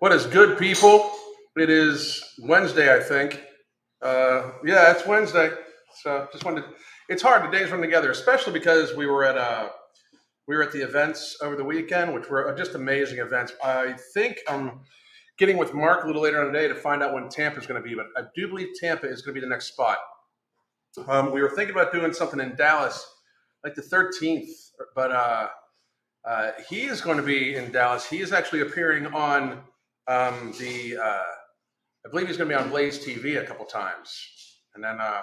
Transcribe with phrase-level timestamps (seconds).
[0.00, 1.12] What is good, people?
[1.56, 3.38] It is Wednesday, I think.
[4.00, 5.50] Uh, yeah, it's Wednesday.
[6.02, 6.62] So just wanted.
[6.62, 6.68] To,
[7.10, 7.44] it's hard.
[7.44, 9.68] The days run together, especially because we were at uh,
[10.48, 13.52] we were at the events over the weekend, which were just amazing events.
[13.62, 14.80] I think I'm
[15.36, 17.82] getting with Mark a little later on today to find out when Tampa is going
[17.82, 19.98] to be, but I do believe Tampa is going to be the next spot.
[21.08, 23.06] Um, we were thinking about doing something in Dallas,
[23.64, 24.48] like the 13th,
[24.96, 25.48] but uh,
[26.26, 28.08] uh, he is going to be in Dallas.
[28.08, 29.60] He is actually appearing on
[30.06, 31.22] um, the uh,
[32.06, 34.10] I believe he's going to be on Blaze TV a couple times,
[34.74, 35.22] and then uh,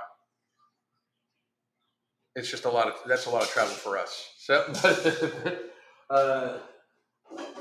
[2.36, 4.34] it's just a lot of that's a lot of travel for us.
[4.38, 4.56] So
[6.10, 6.58] uh,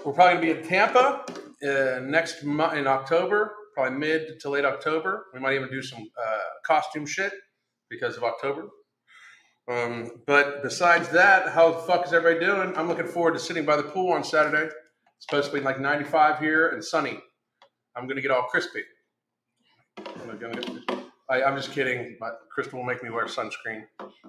[0.04, 1.24] we're probably going to be in Tampa
[1.66, 5.26] uh, next month in October, probably mid to late October.
[5.32, 7.32] We might even do some uh, costume shit
[7.88, 8.68] because of October.
[9.68, 12.76] Um, but besides that, how the fuck is everybody doing?
[12.76, 14.72] I'm looking forward to sitting by the pool on Saturday.
[15.16, 17.18] It's supposed to be like 95 here and sunny.
[17.96, 18.82] I'm gonna get all crispy.
[19.98, 20.60] I'm, gonna,
[21.30, 22.16] I, am just kidding.
[22.20, 23.84] But Crystal will make me wear sunscreen.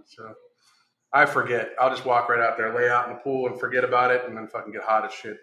[0.05, 0.33] So
[1.13, 1.71] I forget.
[1.79, 4.23] I'll just walk right out there, lay out in the pool, and forget about it,
[4.25, 5.37] and then fucking get hot as shit.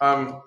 [0.00, 0.42] Um,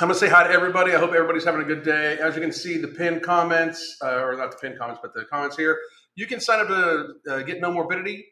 [0.00, 0.92] I'm gonna say hi to everybody.
[0.92, 2.18] I hope everybody's having a good day.
[2.18, 5.24] As you can see, the pinned comments, uh, or not the pinned comments, but the
[5.24, 5.78] comments here.
[6.14, 8.24] You can sign up to uh, get No Morbidity.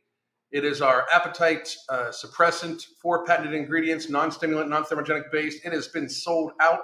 [0.52, 5.64] It is our appetite uh, suppressant, four patented ingredients, non-stimulant, non-thermogenic based.
[5.64, 6.80] It has been sold out.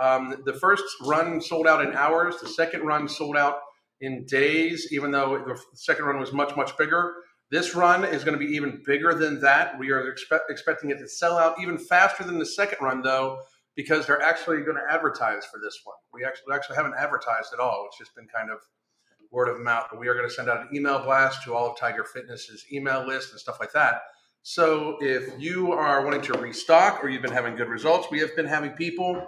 [0.00, 2.36] Um, the first run sold out in hours.
[2.40, 3.58] The second run sold out
[4.00, 7.14] in days, even though the second run was much, much bigger.
[7.50, 9.78] This run is going to be even bigger than that.
[9.78, 13.38] We are expect, expecting it to sell out even faster than the second run, though,
[13.76, 15.96] because they're actually going to advertise for this one.
[16.12, 17.86] We actually, we actually haven't advertised at all.
[17.86, 18.58] It's just been kind of
[19.30, 19.86] word of mouth.
[19.90, 22.64] But we are going to send out an email blast to all of Tiger Fitness's
[22.72, 24.02] email list and stuff like that.
[24.42, 28.36] So if you are wanting to restock or you've been having good results, we have
[28.36, 29.26] been having people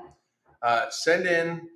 [0.62, 1.69] uh, send in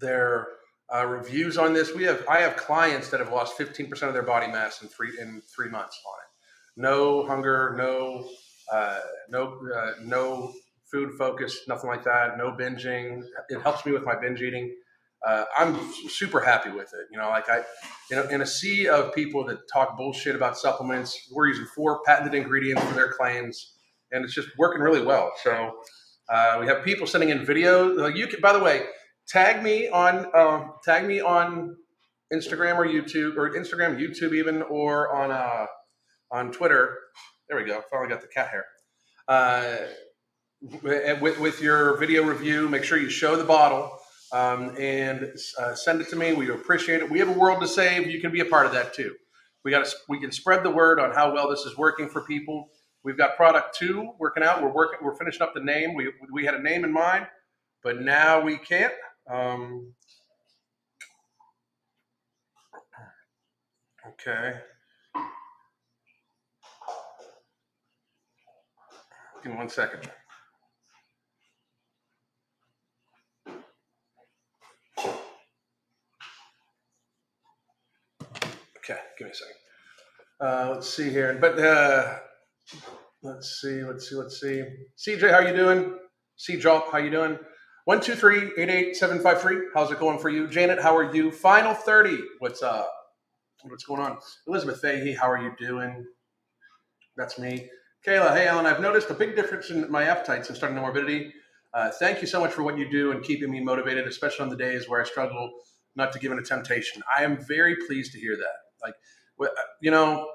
[0.00, 0.48] their
[0.94, 1.94] uh, reviews on this.
[1.94, 5.18] We have I have clients that have lost 15% of their body mass in three
[5.20, 6.80] in three months on it.
[6.80, 8.28] No hunger, no
[8.72, 10.52] uh, no uh, no
[10.90, 12.38] food focus, nothing like that.
[12.38, 13.22] No binging.
[13.48, 14.74] It helps me with my binge eating
[15.26, 17.06] uh, I'm super happy with it.
[17.10, 17.62] You know, like I,
[18.30, 22.82] in a sea of people that talk bullshit about supplements, we're using four patented ingredients
[22.84, 23.74] for their claims,
[24.12, 25.32] and it's just working really well.
[25.42, 25.76] So
[26.32, 28.16] uh, we have people sending in videos.
[28.16, 28.86] You can, by the way,
[29.28, 31.76] tag me on uh, tag me on
[32.32, 35.66] Instagram or YouTube or Instagram, YouTube even, or on uh,
[36.30, 36.96] on Twitter.
[37.48, 37.82] There we go.
[37.90, 38.64] Finally got the cat hair.
[39.28, 39.76] Uh,
[40.82, 43.99] with, with your video review, make sure you show the bottle
[44.32, 46.32] um, and uh, send it to me.
[46.32, 47.10] We appreciate it.
[47.10, 48.10] We have a world to save.
[48.10, 49.14] You can be a part of that too.
[49.64, 52.70] We got we can spread the word on how well this is working for people.
[53.02, 54.62] We've got product two working out.
[54.62, 55.00] We're working.
[55.02, 55.94] We're finishing up the name.
[55.94, 57.26] We we had a name in mind,
[57.82, 58.94] but now we can't.
[59.28, 59.92] Um,
[64.08, 64.54] okay.
[69.42, 70.10] Give me one second.
[78.90, 79.54] Okay, give me a second.
[80.40, 81.38] Uh, let's see here.
[81.40, 82.18] But uh,
[83.22, 84.64] let's see, let's see, let's see.
[84.98, 85.96] CJ, how you doing?
[86.36, 87.38] C Jop, how you doing?
[87.84, 89.58] One two three eight eight seven five three.
[89.74, 90.80] How's it going for you, Janet?
[90.80, 91.30] How are you?
[91.30, 92.18] Final thirty.
[92.40, 92.90] What's up?
[93.62, 94.18] What's going on?
[94.46, 96.04] Elizabeth Fahey, how are you doing?
[97.16, 97.68] That's me.
[98.06, 101.32] Kayla, hey Alan, I've noticed a big difference in my appetite since starting the morbidity.
[101.74, 104.48] Uh, thank you so much for what you do and keeping me motivated, especially on
[104.48, 105.50] the days where I struggle
[105.94, 107.02] not to give in to temptation.
[107.16, 108.69] I am very pleased to hear that.
[108.82, 108.94] Like,
[109.80, 110.28] you know,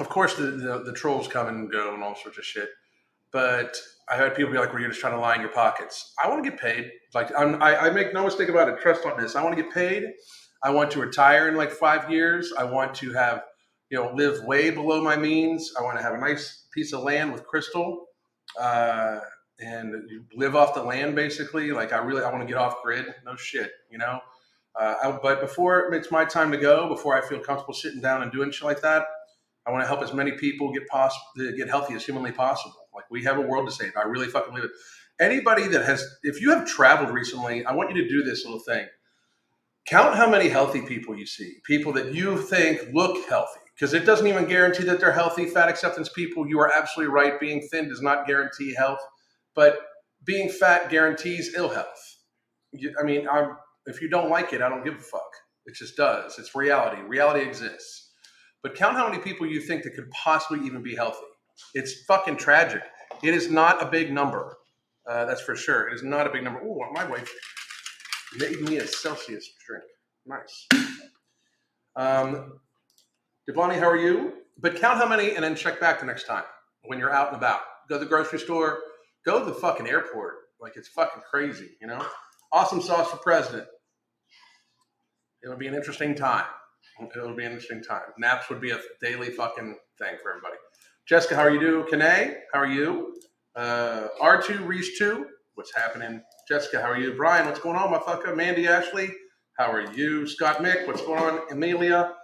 [0.00, 2.68] of course the, the, the trolls come and go and all sorts of shit.
[3.32, 6.28] But I had people be like, "Were you just trying to line your pockets?" I
[6.28, 6.90] want to get paid.
[7.14, 8.78] Like, I'm, I, I make no mistake about it.
[8.80, 9.36] Trust on this.
[9.36, 10.04] I want to get paid.
[10.62, 12.52] I want to retire in like five years.
[12.58, 13.44] I want to have,
[13.90, 15.72] you know, live way below my means.
[15.78, 18.06] I want to have a nice piece of land with crystal,
[18.60, 19.20] uh,
[19.60, 19.94] and
[20.34, 21.70] live off the land basically.
[21.72, 23.06] Like, I really, I want to get off grid.
[23.24, 24.20] No shit, you know.
[24.78, 28.32] Uh, but before it's my time to go, before I feel comfortable sitting down and
[28.32, 29.04] doing shit like that,
[29.66, 32.88] I want to help as many people get pos- get healthy as humanly possible.
[32.94, 33.92] Like we have a world to save.
[33.96, 34.72] I really fucking believe it.
[35.20, 38.60] Anybody that has, if you have traveled recently, I want you to do this little
[38.60, 38.86] thing.
[39.86, 44.06] Count how many healthy people you see, people that you think look healthy, because it
[44.06, 45.44] doesn't even guarantee that they're healthy.
[45.46, 47.38] Fat acceptance people, you are absolutely right.
[47.38, 49.00] Being thin does not guarantee health,
[49.54, 49.78] but
[50.24, 52.16] being fat guarantees ill health.
[52.72, 53.56] You, I mean, I'm
[53.86, 55.30] if you don't like it, I don't give a fuck.
[55.66, 56.38] It just does.
[56.38, 57.00] It's reality.
[57.02, 58.10] Reality exists.
[58.62, 61.18] But count how many people you think that could possibly even be healthy.
[61.74, 62.82] It's fucking tragic.
[63.22, 64.56] It is not a big number.
[65.08, 65.88] Uh, that's for sure.
[65.88, 66.60] It is not a big number.
[66.64, 67.32] Oh, my wife
[68.38, 69.84] made me a Celsius drink.
[70.26, 70.68] Nice.
[71.96, 72.58] Um,
[73.48, 74.34] Devani, how are you?
[74.58, 76.44] But count how many and then check back the next time
[76.84, 77.60] when you're out and about.
[77.88, 78.78] Go to the grocery store,
[79.26, 80.34] go to the fucking airport.
[80.60, 82.04] Like it's fucking crazy, you know?
[82.52, 83.66] Awesome sauce for president.
[85.44, 86.44] It'll be an interesting time.
[87.00, 88.02] It'll be an interesting time.
[88.18, 90.56] Naps would be a daily fucking thing for everybody.
[91.06, 91.86] Jessica, how are you doing?
[91.90, 93.16] Kane, how are you?
[93.56, 96.22] Uh, R2, Reese 2, what's happening?
[96.48, 97.14] Jessica, how are you?
[97.14, 98.36] Brian, what's going on, motherfucker?
[98.36, 99.10] Mandy Ashley,
[99.58, 100.26] how are you?
[100.26, 101.40] Scott Mick, what's going on?
[101.50, 102.14] Amelia,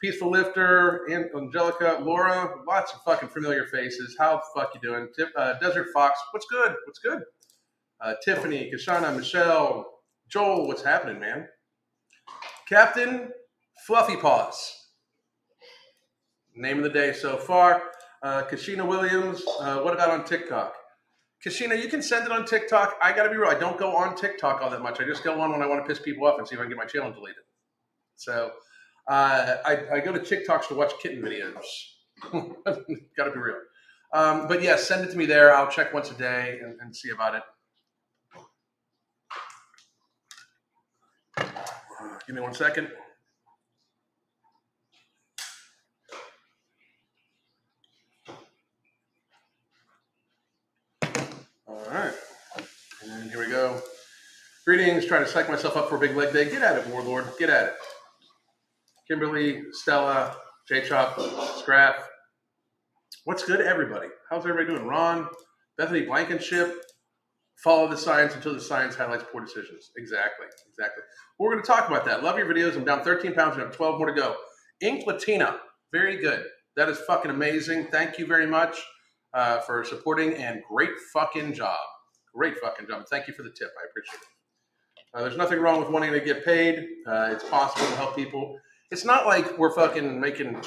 [0.00, 4.14] Peaceful Lifter, Angelica, Laura, lots of fucking familiar faces.
[4.18, 5.08] How the fuck you doing?
[5.16, 6.74] Tip, uh, Desert Fox, what's good?
[6.84, 7.22] What's good?
[8.00, 9.86] Uh, Tiffany, Kashana, Michelle,
[10.28, 11.48] Joel, what's happening, man?
[12.68, 13.30] Captain
[13.86, 14.88] Fluffy Paws.
[16.56, 17.82] Name of the day so far.
[18.22, 20.74] Uh, Kashina Williams, uh, what about on TikTok?
[21.46, 22.96] Kashina, you can send it on TikTok.
[23.00, 23.50] I got to be real.
[23.50, 25.00] I don't go on TikTok all that much.
[25.00, 26.64] I just go on when I want to piss people off and see if I
[26.64, 27.44] can get my channel deleted.
[28.16, 28.50] So
[29.06, 31.62] uh, I, I, go to TikToks to watch kitten videos.
[33.16, 33.60] got to be real.
[34.12, 35.54] Um, but yeah, send it to me there.
[35.54, 37.42] I'll check once a day and, and see about it.
[42.26, 42.88] Give me one second.
[51.68, 52.12] All right.
[53.04, 53.80] And here we go.
[54.64, 55.06] Greetings.
[55.06, 56.50] Trying to psych myself up for a big leg day.
[56.50, 57.26] Get at it, Warlord.
[57.38, 57.74] Get at it.
[59.06, 60.36] Kimberly, Stella,
[60.68, 61.20] J Chop,
[61.58, 61.94] Scraff.
[63.22, 64.08] What's good, everybody?
[64.28, 64.88] How's everybody doing?
[64.88, 65.28] Ron,
[65.78, 66.74] Bethany Blankenship.
[67.62, 69.90] Follow the science until the science highlights poor decisions.
[69.96, 70.46] Exactly.
[70.68, 71.02] Exactly.
[71.38, 72.22] We're going to talk about that.
[72.22, 72.76] Love your videos.
[72.76, 74.36] I'm down 13 pounds and I have 12 more to go.
[74.80, 75.58] Ink Latina.
[75.92, 76.44] Very good.
[76.76, 77.86] That is fucking amazing.
[77.86, 78.78] Thank you very much
[79.32, 81.78] uh, for supporting and great fucking job.
[82.34, 83.04] Great fucking job.
[83.08, 83.70] Thank you for the tip.
[83.80, 84.28] I appreciate it.
[85.14, 86.86] Uh, there's nothing wrong with wanting to get paid.
[87.06, 88.58] Uh, it's possible to help people.
[88.90, 90.60] It's not like we're fucking making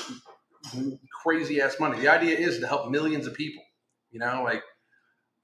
[1.24, 2.00] crazy ass money.
[2.00, 3.64] The idea is to help millions of people.
[4.12, 4.64] You know, like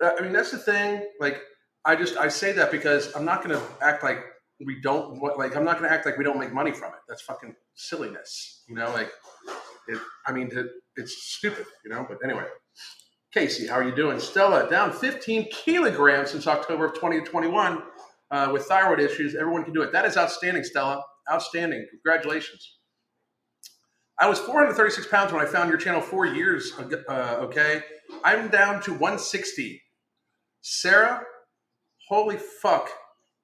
[0.01, 1.07] I mean that's the thing.
[1.19, 1.41] Like
[1.85, 4.19] I just I say that because I'm not going to act like
[4.65, 6.99] we don't like I'm not going to act like we don't make money from it.
[7.07, 8.63] That's fucking silliness.
[8.67, 9.11] You know, like
[9.87, 11.65] it, I mean it, it's stupid.
[11.83, 12.45] You know, but anyway.
[13.33, 14.17] Casey, how are you doing?
[14.17, 17.83] Stella, down 15 kilograms since October of 2021
[18.31, 19.35] uh, with thyroid issues.
[19.35, 19.91] Everyone can do it.
[19.91, 21.03] That is outstanding, Stella.
[21.29, 21.85] Outstanding.
[21.91, 22.77] Congratulations.
[24.17, 27.03] I was 436 pounds when I found your channel four years ago.
[27.09, 27.83] Uh, okay.
[28.23, 29.81] I'm down to 160.
[30.67, 31.21] Sarah,
[32.09, 32.89] holy fuck,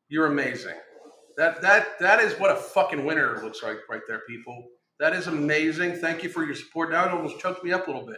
[0.09, 0.73] you're amazing.
[1.37, 4.65] That that that is what a fucking winner looks like right there, people.
[4.99, 5.97] That is amazing.
[5.97, 6.89] Thank you for your support.
[6.89, 8.17] Now it almost choked me up a little bit.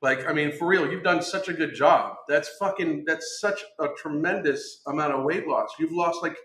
[0.00, 2.14] Like, I mean, for real, you've done such a good job.
[2.28, 5.70] That's fucking that's such a tremendous amount of weight loss.
[5.80, 6.36] You've lost like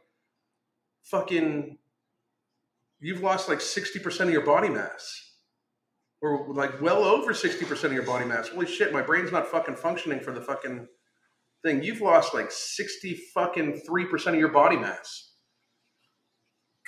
[1.04, 1.78] fucking
[3.00, 5.34] you've lost like 60% of your body mass.
[6.24, 8.48] Or like well over 60% of your body mass.
[8.48, 10.88] Holy shit, my brain's not fucking functioning for the fucking
[11.64, 11.84] thing.
[11.84, 15.32] You've lost like 60 fucking 3% of your body mass.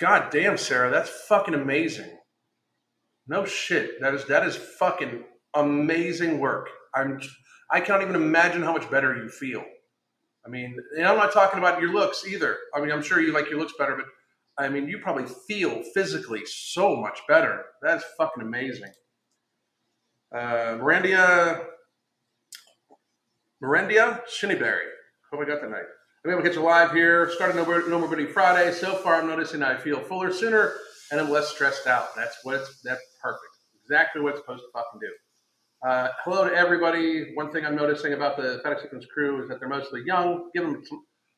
[0.00, 2.10] God damn, Sarah, that's fucking amazing.
[3.26, 4.00] No shit.
[4.00, 5.24] That is that is fucking
[5.54, 6.68] amazing work.
[6.94, 7.20] I'm
[7.70, 9.64] I can't even imagine how much better you feel.
[10.44, 12.58] I mean, and I'm not talking about your looks either.
[12.74, 14.04] I mean, I'm sure you like your looks better, but
[14.62, 17.64] I mean, you probably feel physically so much better.
[17.82, 18.92] That's fucking amazing.
[20.34, 20.76] Uh,
[23.64, 24.84] Mirandia Shinnyberry.
[25.32, 25.84] Hope I got that right.
[26.22, 27.30] I'm able to get you live here.
[27.30, 28.70] Started No, no Morbidity Friday.
[28.72, 30.74] So far, I'm noticing I feel fuller sooner
[31.10, 32.14] and I'm less stressed out.
[32.14, 33.40] That's what it's, that's perfect.
[33.82, 35.88] Exactly what it's supposed to fucking do.
[35.88, 37.32] Uh, hello to everybody.
[37.36, 40.50] One thing I'm noticing about the fat acceptance crew is that they're mostly young.
[40.54, 40.82] Give them,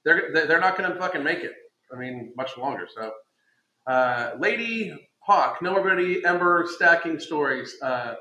[0.04, 1.52] they're they're not going to fucking make it.
[1.92, 2.88] I mean, much longer.
[2.92, 3.12] So,
[3.86, 7.76] uh, Lady Hawk, no more everybody Ember stacking stories.
[7.80, 8.14] Uh,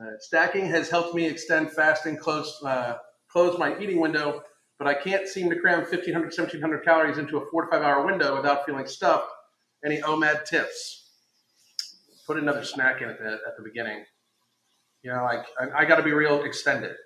[0.00, 2.98] uh, stacking has helped me extend fasting, close uh,
[3.30, 4.42] close my eating window,
[4.78, 8.04] but I can't seem to cram 1,500, 1,700 calories into a four to five hour
[8.04, 9.30] window without feeling stuffed.
[9.84, 11.10] Any OMAD tips?
[12.26, 14.04] Put another snack in at the, at the beginning.
[15.02, 16.96] You know, like I, I got to be real extended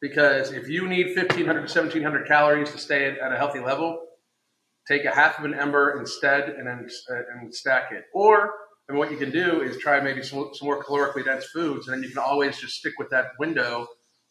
[0.00, 3.98] because if you need 1,500 1,700 calories to stay at, at a healthy level,
[4.86, 8.04] take a half of an ember instead and then uh, and stack it.
[8.12, 8.52] Or
[8.88, 11.96] and what you can do is try maybe some, some more calorically dense foods, and
[11.96, 13.86] then you can always just stick with that window,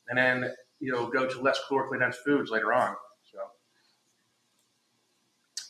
[0.10, 2.96] and then you know go to less calorically dense foods later on.
[3.32, 3.38] So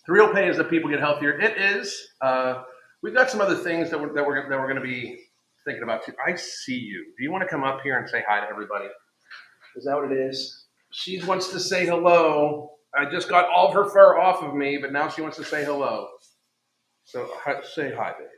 [0.07, 1.39] the real pay is that people get healthier.
[1.39, 1.95] It is.
[2.21, 2.63] Uh,
[3.03, 5.19] we've got some other things that we're that we're, that we're going to be
[5.65, 6.13] thinking about too.
[6.25, 7.05] I see you.
[7.17, 8.87] Do you want to come up here and say hi to everybody?
[9.75, 10.61] Is that what it is?
[10.91, 12.71] she wants to say hello.
[12.95, 15.43] I just got all of her fur off of me, but now she wants to
[15.43, 16.07] say hello.
[17.05, 18.29] So hi, say hi, baby.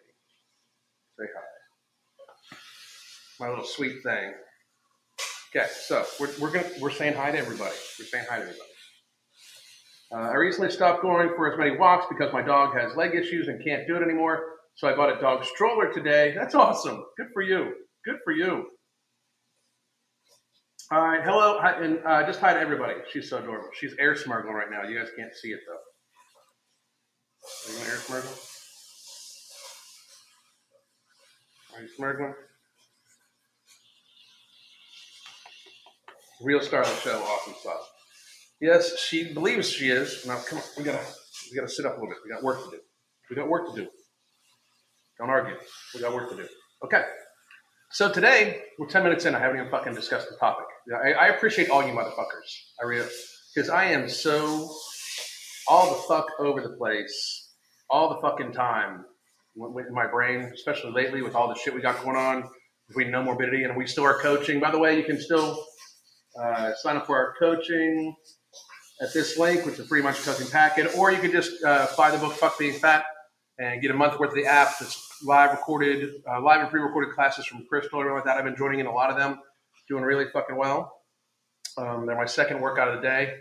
[1.20, 2.58] Say hi.
[3.40, 4.34] My little sweet thing.
[5.56, 7.76] Okay, so we're, we're gonna we're saying hi to everybody.
[8.00, 8.70] We're saying hi to everybody.
[10.12, 13.48] Uh, I recently stopped going for as many walks because my dog has leg issues
[13.48, 14.44] and can't do it anymore.
[14.76, 16.34] So I bought a dog stroller today.
[16.36, 17.06] That's awesome.
[17.18, 17.72] Good for you.
[18.04, 18.66] Good for you.
[20.92, 22.96] All right, hello, hi, and uh, just hi to everybody.
[23.12, 23.70] She's so adorable.
[23.74, 24.88] She's air smuggling right now.
[24.88, 27.74] You guys can't see it though.
[27.74, 28.40] Are you air smuggle?
[31.76, 32.34] Are you smuggling?
[36.44, 37.90] Real star of the show, awesome stuff.
[38.60, 40.26] Yes, she believes she is.
[40.26, 41.04] Now, come on, we gotta,
[41.50, 42.18] we gotta sit up a little bit.
[42.26, 42.82] We got work to do.
[43.30, 43.88] We got work to do.
[45.20, 45.56] Don't argue.
[45.94, 46.48] We got work to do.
[46.84, 47.04] Okay.
[47.92, 49.36] So today we're ten minutes in.
[49.36, 50.66] I haven't even fucking discussed the topic.
[50.94, 52.50] I, I appreciate all you motherfuckers.
[52.82, 53.08] I really,
[53.54, 54.70] because I am so
[55.68, 57.52] all the fuck over the place,
[57.90, 59.06] all the fucking time
[59.56, 62.50] with my brain, especially lately with all the shit we got going on
[62.88, 64.60] between no morbidity and we still are coaching.
[64.60, 65.64] By the way, you can still
[66.40, 68.16] uh, sign up for our coaching
[69.02, 72.12] at this link, which is pretty much coaching packet, or you could just uh, buy
[72.12, 73.06] the book "Fuck Being Fat"
[73.60, 77.14] and get a month worth of the app that's live recorded, uh, live and pre-recorded
[77.14, 78.38] classes from Crystal, everything like that.
[78.38, 79.40] I've been joining in a lot of them,
[79.88, 81.02] doing really fucking well.
[81.78, 83.34] Um, they're my second workout of the day.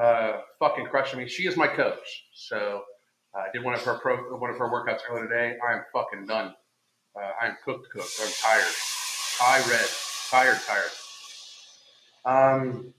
[0.00, 1.28] Uh, fucking crushing me.
[1.28, 2.82] She is my coach, so
[3.34, 5.56] uh, I did one of her pro, one of her workouts earlier today.
[5.66, 6.54] I am fucking done.
[7.18, 8.20] Uh, I'm cooked, cooked.
[8.20, 8.74] I'm tired.
[9.38, 9.88] High red.
[10.30, 10.90] Tired, tired.
[12.26, 12.92] Um,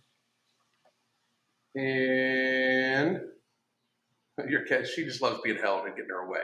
[1.75, 3.19] and
[4.50, 6.39] your cat, she just loves being held and getting her way.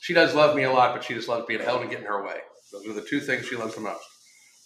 [0.00, 2.24] She does love me a lot, but she just loves being held and getting her
[2.24, 2.38] way.
[2.72, 4.04] Those are the two things she loves the most.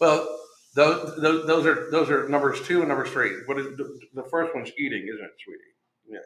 [0.01, 0.29] Well,
[0.75, 3.31] those, those, are those are numbers two and number three.
[3.47, 5.61] What is the, the first one's eating, isn't it, sweetie?
[6.11, 6.23] Yes.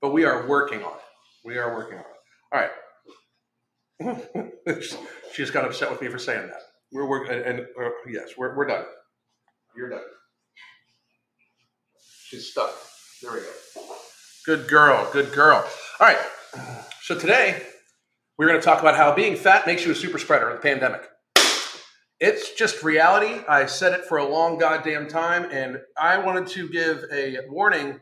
[0.00, 1.04] But we are working on it.
[1.44, 2.16] We are working on it.
[2.52, 2.70] All right.
[5.32, 6.62] she just got upset with me for saying that.
[6.92, 8.84] We're working, and, and uh, yes, we're, we're done.
[9.76, 10.00] You're done.
[12.24, 12.72] She's stuck.
[13.22, 13.46] There we go.
[14.46, 15.08] Good girl.
[15.12, 15.64] Good girl.
[16.00, 16.18] All right.
[17.02, 17.62] So today
[18.38, 20.62] we're going to talk about how being fat makes you a super spreader in the
[20.62, 21.08] pandemic.
[22.20, 23.42] It's just reality.
[23.48, 28.00] I said it for a long goddamn time, and I wanted to give a warning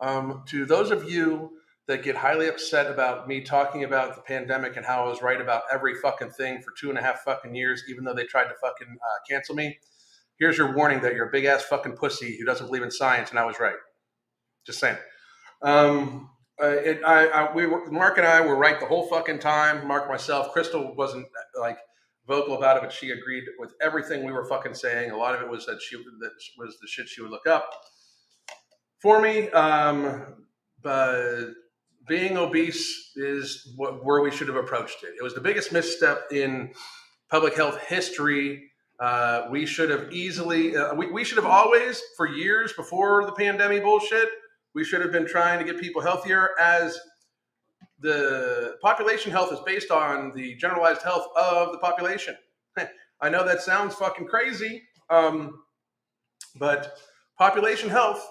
[0.00, 1.50] um, to those of you
[1.88, 5.40] that get highly upset about me talking about the pandemic and how I was right
[5.40, 8.44] about every fucking thing for two and a half fucking years, even though they tried
[8.44, 9.78] to fucking uh, cancel me.
[10.38, 13.30] Here's your warning that you're a big ass fucking pussy who doesn't believe in science,
[13.30, 13.76] and I was right.
[14.66, 14.96] Just saying.
[15.62, 16.30] Um,
[16.62, 19.86] uh, it, I, I, we were, Mark and I were right the whole fucking time.
[19.86, 21.26] Mark, myself, Crystal wasn't
[21.58, 21.78] like
[22.26, 25.10] vocal about it, but she agreed with everything we were fucking saying.
[25.10, 27.70] A lot of it was that she that was the shit she would look up
[29.00, 29.48] for me.
[29.50, 30.46] Um,
[30.80, 31.46] but
[32.06, 35.14] being obese is what, where we should have approached it.
[35.18, 36.72] It was the biggest misstep in
[37.30, 38.71] public health history.
[39.00, 43.32] Uh, we should have easily, uh, we, we should have always, for years before the
[43.32, 44.28] pandemic bullshit,
[44.74, 46.98] we should have been trying to get people healthier as
[47.98, 52.36] the population health is based on the generalized health of the population.
[53.20, 55.62] I know that sounds fucking crazy, um,
[56.58, 56.98] but
[57.38, 58.26] population health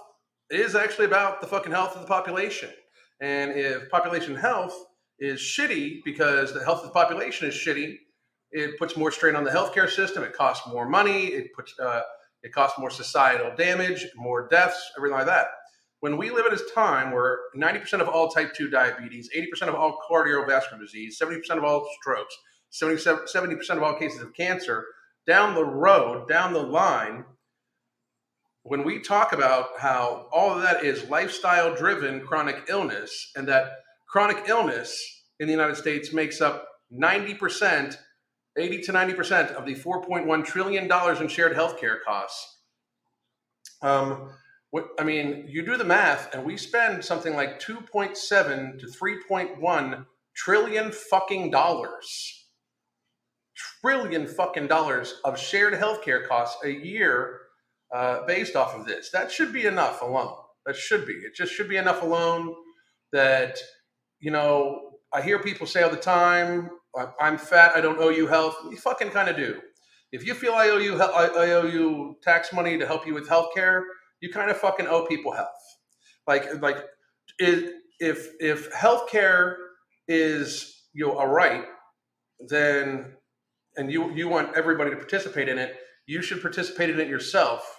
[0.49, 2.69] is actually about the fucking health of the population.
[3.21, 4.75] And if population health
[5.19, 7.95] is shitty because the health of the population is shitty,
[8.51, 10.23] it puts more strain on the healthcare system.
[10.23, 11.27] It costs more money.
[11.27, 12.01] It puts uh,
[12.43, 15.47] it costs more societal damage, more deaths, everything like that
[16.01, 19.75] when we live at a time where 90% of all type 2 diabetes, 80% of
[19.75, 22.35] all cardiovascular disease, 70% of all strokes,
[22.73, 24.85] 70% of all cases of cancer,
[25.27, 27.23] down the road, down the line,
[28.63, 33.71] when we talk about how all of that is lifestyle driven chronic illness and that
[34.07, 37.95] chronic illness in the United States makes up 90%,
[38.57, 42.57] 80 to 90% of the $4.1 trillion in shared healthcare costs.
[43.81, 44.31] Um,
[44.71, 50.05] what, I mean, you do the math, and we spend something like 2.7 to 3.1
[50.35, 52.47] trillion fucking dollars.
[53.81, 57.41] Trillion fucking dollars of shared healthcare costs a year
[57.93, 59.09] uh, based off of this.
[59.11, 60.35] That should be enough alone.
[60.65, 61.13] That should be.
[61.13, 62.55] It just should be enough alone
[63.11, 63.57] that,
[64.19, 66.69] you know, I hear people say all the time,
[67.21, 68.57] I'm fat, I don't owe you health.
[68.69, 69.61] You fucking kind of do.
[70.11, 73.29] If you feel I owe you, I owe you tax money to help you with
[73.29, 73.83] healthcare,
[74.21, 75.49] you kind of fucking owe people health.
[76.27, 76.77] Like like
[77.39, 79.55] if if healthcare
[80.07, 81.65] is you know a right,
[82.49, 83.13] then
[83.77, 85.75] and you you want everybody to participate in it,
[86.07, 87.77] you should participate in it yourself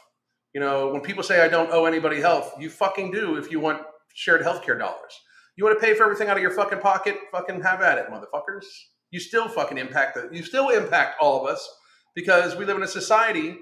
[0.54, 3.60] You know, when people say I don't owe anybody health, you fucking do if you
[3.60, 3.82] want
[4.14, 5.14] shared healthcare dollars.
[5.56, 7.16] You want to pay for everything out of your fucking pocket?
[7.32, 8.66] Fucking have at it, motherfuckers.
[9.12, 11.68] You still fucking impact the, you still impact all of us
[12.14, 13.58] because we live in a society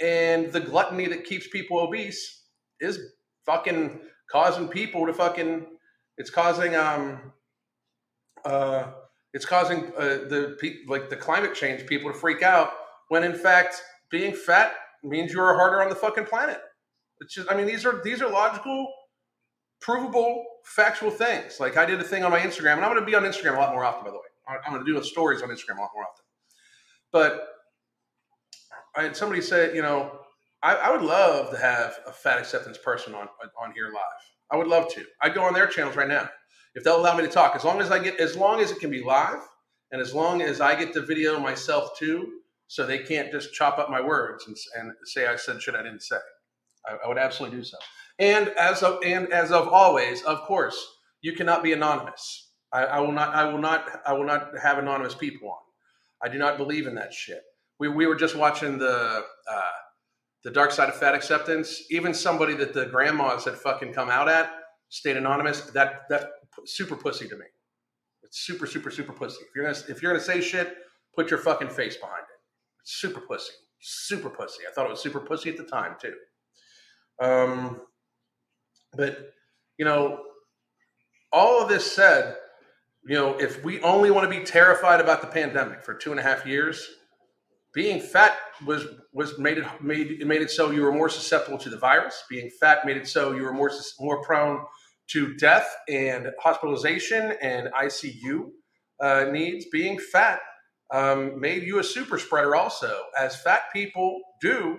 [0.00, 2.42] and the gluttony that keeps people obese
[2.80, 2.98] is
[3.44, 4.00] fucking
[4.30, 5.66] causing people to fucking
[6.18, 7.32] it's causing um
[8.44, 8.86] uh
[9.32, 10.56] it's causing uh, the
[10.88, 12.70] like the climate change people to freak out
[13.08, 14.72] when in fact being fat
[15.02, 16.58] means you are harder on the fucking planet.
[17.20, 18.92] It's just i mean these are these are logical
[19.80, 21.60] provable factual things.
[21.60, 23.56] Like i did a thing on my instagram and i'm going to be on instagram
[23.56, 25.82] a lot more often by the way i'm going to do stories on instagram a
[25.82, 26.24] lot more often
[27.12, 27.48] but
[28.96, 30.20] I had somebody say, you know,
[30.62, 33.28] I, I, would love to have a fat acceptance person on
[33.60, 34.22] on here live.
[34.50, 35.04] I would love to.
[35.20, 36.30] I'd go on their channels right now
[36.74, 37.54] if they'll allow me to talk.
[37.54, 39.40] As long as I get, as long as it can be live,
[39.92, 43.78] and as long as I get the video myself too, so they can't just chop
[43.78, 46.16] up my words and, and say I said shit I didn't say.
[46.86, 47.76] I, I would absolutely do so.
[48.18, 50.82] And as of and as of always, of course,
[51.20, 52.45] you cannot be anonymous.
[52.76, 53.34] I, I will not.
[53.34, 54.02] I will not.
[54.06, 55.58] I will not have anonymous people on.
[56.22, 57.42] I do not believe in that shit
[57.78, 59.60] we, we were just watching the uh,
[60.44, 61.82] the dark side of fat acceptance.
[61.90, 64.50] Even somebody that the grandmas had fucking come out at
[64.88, 65.62] stayed anonymous.
[65.62, 66.30] That that
[66.64, 67.46] super pussy to me.
[68.22, 69.38] It's super super super pussy.
[69.48, 70.76] If you're gonna if you're gonna say shit,
[71.14, 72.40] put your fucking face behind it.
[72.82, 73.52] It's super pussy.
[73.80, 74.62] Super pussy.
[74.68, 76.14] I thought it was super pussy at the time too.
[77.20, 77.80] Um,
[78.94, 79.32] but
[79.78, 80.20] you know,
[81.32, 82.36] all of this said,
[83.06, 86.18] you know, if we only want to be terrified about the pandemic for two and
[86.18, 86.88] a half years,
[87.72, 91.58] being fat was was made it made it made it so you were more susceptible
[91.58, 92.24] to the virus.
[92.28, 93.70] Being fat made it so you were more
[94.00, 94.64] more prone
[95.08, 98.50] to death and hospitalization and ICU
[99.00, 99.66] uh, needs.
[99.70, 100.40] Being fat
[100.92, 104.78] um, made you a super spreader, also, as fat people do.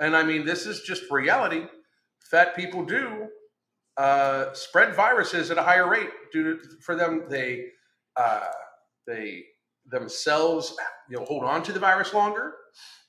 [0.00, 1.64] And I mean, this is just reality.
[2.30, 3.25] Fat people do
[3.96, 7.66] uh, spread viruses at a higher rate due to for them they
[8.16, 8.48] uh,
[9.06, 9.44] they
[9.86, 10.74] themselves
[11.08, 12.54] you know hold on to the virus longer.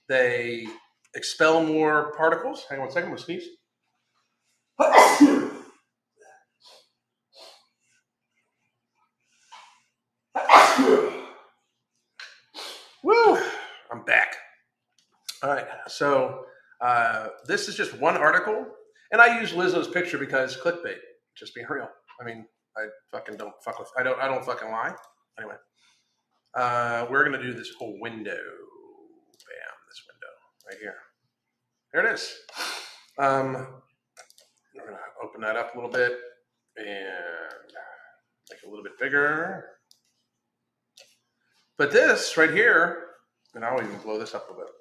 [0.07, 0.67] They
[1.15, 2.65] expel more particles.
[2.69, 3.47] Hang on one second, I'm gonna sneeze.
[13.03, 13.37] Woo!
[13.91, 14.35] I'm back.
[15.43, 16.45] All right, so
[16.81, 18.65] uh, this is just one article,
[19.11, 20.97] and I use Lizzo's picture because clickbait.
[21.35, 21.89] Just being real.
[22.19, 23.89] I mean, I fucking don't fuck with.
[23.97, 24.19] I don't.
[24.19, 24.95] I don't fucking lie.
[25.39, 25.55] Anyway.
[26.55, 28.31] Uh, we're to do this whole window.
[28.31, 30.33] Bam, this window
[30.67, 30.95] right here.
[31.93, 32.35] There it is.
[33.19, 33.67] Um,
[34.75, 36.17] we're to open that up a little bit
[36.77, 36.87] and
[38.49, 39.65] make it a little bit bigger.
[41.77, 43.03] But this right here,
[43.53, 44.73] and I'll even blow this up a little bit.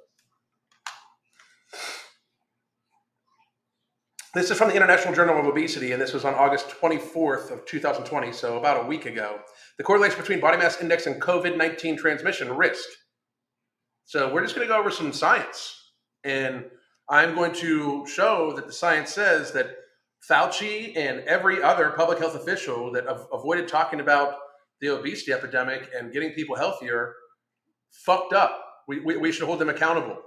[4.36, 7.64] This is from the International Journal of Obesity, and this was on August 24th of
[7.64, 9.38] 2020, so about a week ago.
[9.78, 12.86] The correlation between body mass index and COVID-19 transmission risk.
[14.04, 16.66] So we're just going to go over some science, and
[17.08, 19.74] I'm going to show that the science says that
[20.30, 24.34] Fauci and every other public health official that have avoided talking about
[24.82, 27.14] the obesity epidemic and getting people healthier
[27.90, 28.62] fucked up.
[28.86, 30.18] We, we, we should hold them accountable.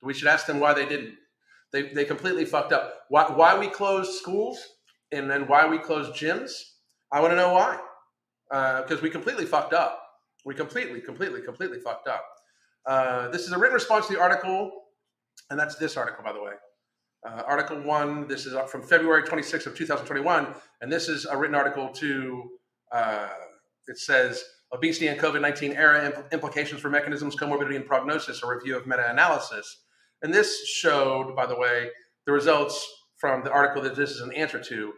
[0.00, 1.16] We should ask them why they didn't.
[1.72, 3.02] They, they completely fucked up.
[3.08, 4.58] Why, why we closed schools
[5.12, 6.52] and then why we closed gyms,
[7.12, 7.78] I want to know why.
[8.50, 10.02] Because uh, we completely fucked up.
[10.44, 12.24] We completely, completely, completely fucked up.
[12.86, 14.70] Uh, this is a written response to the article,
[15.50, 16.52] and that's this article, by the way.
[17.26, 21.56] Uh, article one, this is from February 26th of 2021, and this is a written
[21.56, 22.44] article to,
[22.92, 23.28] uh,
[23.88, 28.76] it says, Obesity and COVID-19 era impl- implications for mechanisms, comorbidity, and prognosis, a review
[28.76, 29.78] of meta-analysis.
[30.22, 31.90] And this showed, by the way,
[32.26, 34.92] the results from the article that this is an answer to.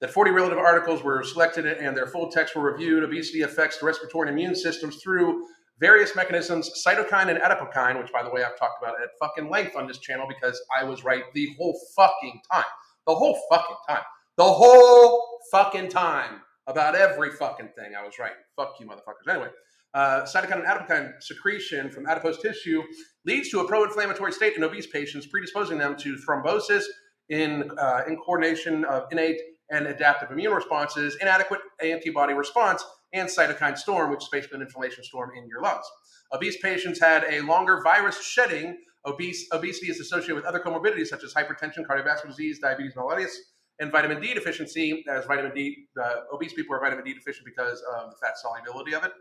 [0.00, 3.02] That 40 relative articles were selected and their full text were reviewed.
[3.02, 5.46] Obesity affects the respiratory and immune systems through
[5.80, 9.76] various mechanisms, cytokine and adipokine, which, by the way, I've talked about at fucking length
[9.76, 12.64] on this channel because I was right the whole fucking time.
[13.06, 14.02] The whole fucking time.
[14.36, 17.92] The whole fucking time about every fucking thing.
[17.98, 18.32] I was right.
[18.56, 19.30] Fuck you, motherfuckers.
[19.30, 19.48] Anyway,
[19.94, 22.82] uh, cytokine and adipokine secretion from adipose tissue
[23.26, 26.84] leads to a pro-inflammatory state in obese patients, predisposing them to thrombosis
[27.28, 33.76] in, uh, in coordination of innate and adaptive immune responses, inadequate antibody response, and cytokine
[33.76, 35.84] storm, which is basically an inflammation storm in your lungs.
[36.32, 38.78] Obese patients had a longer virus shedding.
[39.04, 43.32] Obese, obesity is associated with other comorbidities such as hypertension, cardiovascular disease, diabetes mellitus,
[43.78, 47.82] and vitamin D deficiency, as vitamin D, uh, obese people are vitamin D deficient because
[47.96, 49.12] of the fat solubility of it.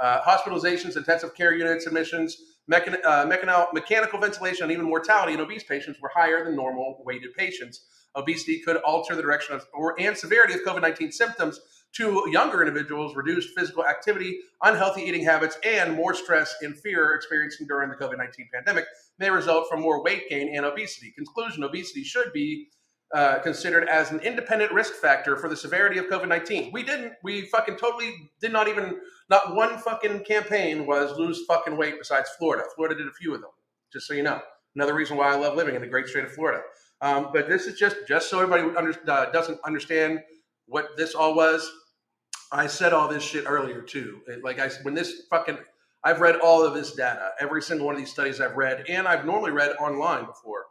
[0.00, 2.36] Uh, hospitalizations, intensive care units, admissions,
[2.70, 7.02] mechan- uh, mechanical, mechanical ventilation, and even mortality in obese patients were higher than normal
[7.04, 7.86] weighted patients.
[8.16, 11.60] Obesity could alter the direction of or and severity of COVID 19 symptoms
[11.92, 17.66] to younger individuals, reduced physical activity, unhealthy eating habits, and more stress and fear experiencing
[17.66, 18.86] during the COVID 19 pandemic
[19.18, 21.12] may result from more weight gain and obesity.
[21.16, 22.68] Conclusion Obesity should be
[23.14, 26.70] uh, considered as an independent risk factor for the severity of COVID 19.
[26.72, 31.76] We didn't, we fucking totally did not even, not one fucking campaign was lose fucking
[31.76, 32.64] weight besides Florida.
[32.74, 33.50] Florida did a few of them,
[33.92, 34.40] just so you know.
[34.76, 36.62] Another reason why I love living in the great state of Florida.
[37.00, 40.20] Um, but this is just just so everybody under, uh, doesn't understand
[40.66, 41.68] what this all was.
[42.52, 44.20] I said all this shit earlier too.
[44.28, 45.58] It, like I when this fucking
[46.04, 49.06] I've read all of this data, every single one of these studies I've read, and
[49.06, 50.66] I've normally read online before.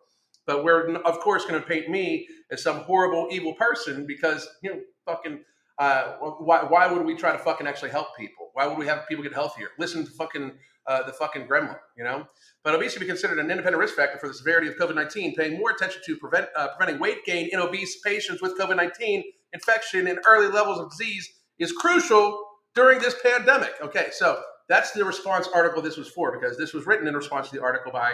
[0.49, 4.71] But we're of course going to paint me as some horrible evil person because you
[4.71, 5.41] know fucking
[5.77, 8.49] uh, why why would we try to fucking actually help people?
[8.53, 9.67] Why would we have people get healthier?
[9.77, 10.53] Listen to fucking
[10.87, 12.25] uh, the fucking gremlin, you know.
[12.63, 15.59] But obesity be considered an independent risk factor for the severity of COVID 19, paying
[15.59, 20.07] more attention to prevent, uh, preventing weight gain in obese patients with COVID 19 infection
[20.07, 23.73] and early levels of disease is crucial during this pandemic.
[23.83, 27.49] Okay, so that's the response article this was for because this was written in response
[27.49, 28.13] to the article by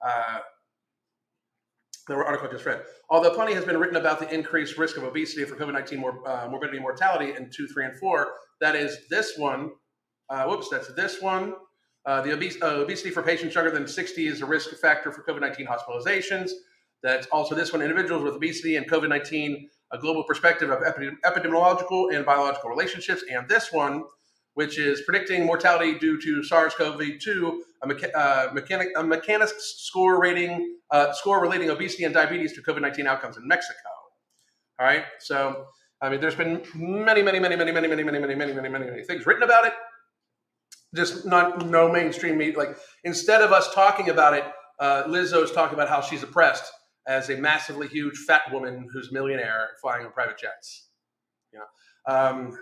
[0.00, 0.38] uh,
[2.06, 2.82] the article I just read.
[3.08, 6.28] Although plenty has been written about the increased risk of obesity for COVID 19 mor-
[6.28, 8.28] uh, morbidity and mortality in 2, 3, and 4,
[8.60, 9.70] that is this one.
[10.28, 11.54] Uh, whoops, that's this one.
[12.06, 15.22] Uh, the obese, uh, obesity for patients younger than 60 is a risk factor for
[15.22, 16.50] COVID 19 hospitalizations.
[17.02, 22.14] That's also this one individuals with obesity and COVID 19, a global perspective of epidemiological
[22.14, 23.22] and biological relationships.
[23.30, 24.04] And this one,
[24.54, 29.52] which is predicting mortality due to SARS CoV 2, a, mecha- uh, mechanic, a mechanics
[29.78, 33.78] score rating, uh, score relating obesity and diabetes to COVID 19 outcomes in Mexico.
[34.78, 35.04] All right.
[35.20, 35.66] So,
[36.00, 38.90] I mean, there's been many, many, many, many, many, many, many, many, many, many, many,
[38.90, 39.72] many things written about it
[40.94, 42.56] just not no mainstream media.
[42.56, 44.44] Like instead of us talking about it,
[44.78, 46.70] uh, Lizzo's talking about how she's oppressed
[47.06, 50.88] as a massively huge fat woman who's a millionaire flying on private jets.
[51.52, 52.58] You know, um,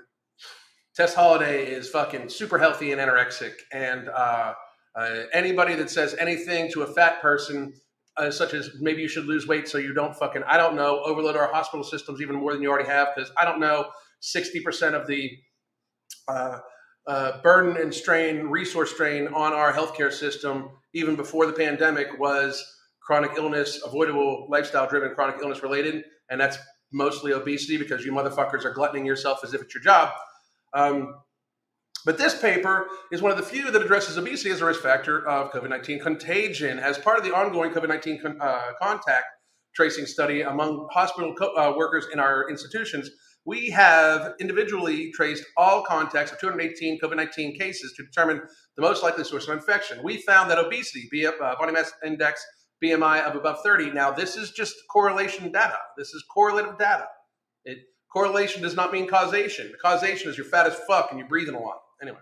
[0.94, 4.54] Tess Holliday is fucking super healthy and anorexic, and uh,
[4.94, 7.74] uh, anybody that says anything to a fat person.
[8.18, 11.00] Uh, such as maybe you should lose weight so you don't fucking I don't know
[11.02, 13.86] overload our hospital systems even more than you already have because I don't know
[14.20, 15.30] sixty percent of the
[16.28, 16.58] uh,
[17.06, 22.64] uh, burden and strain, resource strain on our healthcare system, even before the pandemic, was
[23.00, 26.04] chronic illness, avoidable lifestyle driven chronic illness related.
[26.30, 26.58] And that's
[26.92, 30.12] mostly obesity because you motherfuckers are gluttoning yourself as if it's your job.
[30.74, 31.14] Um,
[32.04, 35.26] but this paper is one of the few that addresses obesity as a risk factor
[35.28, 39.26] of COVID 19 contagion as part of the ongoing COVID 19 con- uh, contact
[39.74, 43.10] tracing study among hospital co- uh, workers in our institutions
[43.44, 48.40] we have individually traced all contacts of 218 COVID 19 cases to determine
[48.76, 50.02] the most likely source of infection.
[50.02, 52.44] We found that obesity, uh, body mass index,
[52.82, 53.90] BMI of above 30.
[53.90, 55.78] Now, this is just correlation data.
[55.96, 57.06] This is correlative data.
[57.64, 57.78] It,
[58.12, 59.72] correlation does not mean causation.
[59.80, 61.80] Causation is you're fat as fuck and you're breathing a lot.
[62.00, 62.18] Anyway,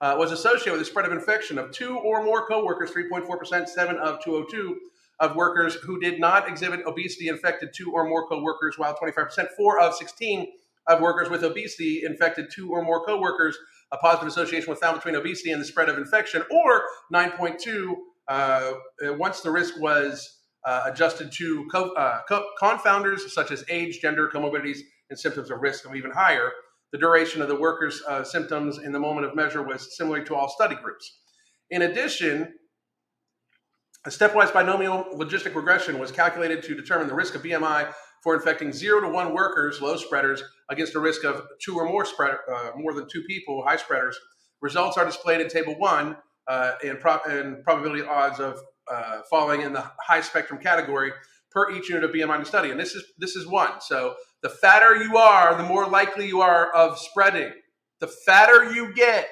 [0.00, 3.96] uh, was associated with the spread of infection of two or more coworkers, 3.4%, 7
[3.96, 4.78] of 202
[5.20, 9.80] of workers who did not exhibit obesity infected two or more coworkers, while 25%, four
[9.80, 10.46] of 16
[10.88, 13.56] of workers with obesity infected two or more coworkers.
[13.92, 17.94] A positive association was found between obesity and the spread of infection, or 9.2
[18.28, 18.72] uh,
[19.02, 24.28] once the risk was uh, adjusted to co- uh, co- confounders such as age, gender,
[24.28, 26.52] comorbidities, and symptoms of risk of even higher.
[26.92, 30.34] The duration of the worker's uh, symptoms in the moment of measure was similar to
[30.34, 31.20] all study groups.
[31.70, 32.54] In addition,
[34.04, 37.92] a stepwise binomial logistic regression was calculated to determine the risk of BMI
[38.22, 42.04] for infecting zero to one workers, low spreaders, against a risk of two or more
[42.04, 44.18] spread, uh, more than two people, high spreaders.
[44.60, 46.16] Results are displayed in Table One
[46.48, 48.58] uh, and, pro- and, probability odds of
[48.90, 51.12] uh, falling in the high spectrum category
[51.50, 52.70] per each unit of BMI the study.
[52.70, 53.80] And this is this is one.
[53.80, 57.52] So the fatter you are, the more likely you are of spreading.
[58.00, 59.28] The fatter you get,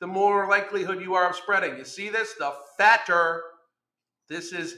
[0.00, 1.76] the more likelihood you are of spreading.
[1.78, 2.34] You see this?
[2.38, 3.42] The fatter,
[4.28, 4.76] this is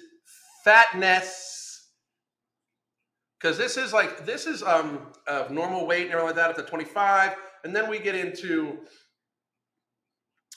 [0.64, 1.56] fatness.
[3.40, 6.56] Because this is like, this is um of normal weight and everything like that up
[6.56, 7.34] to 25.
[7.64, 8.78] And then we get into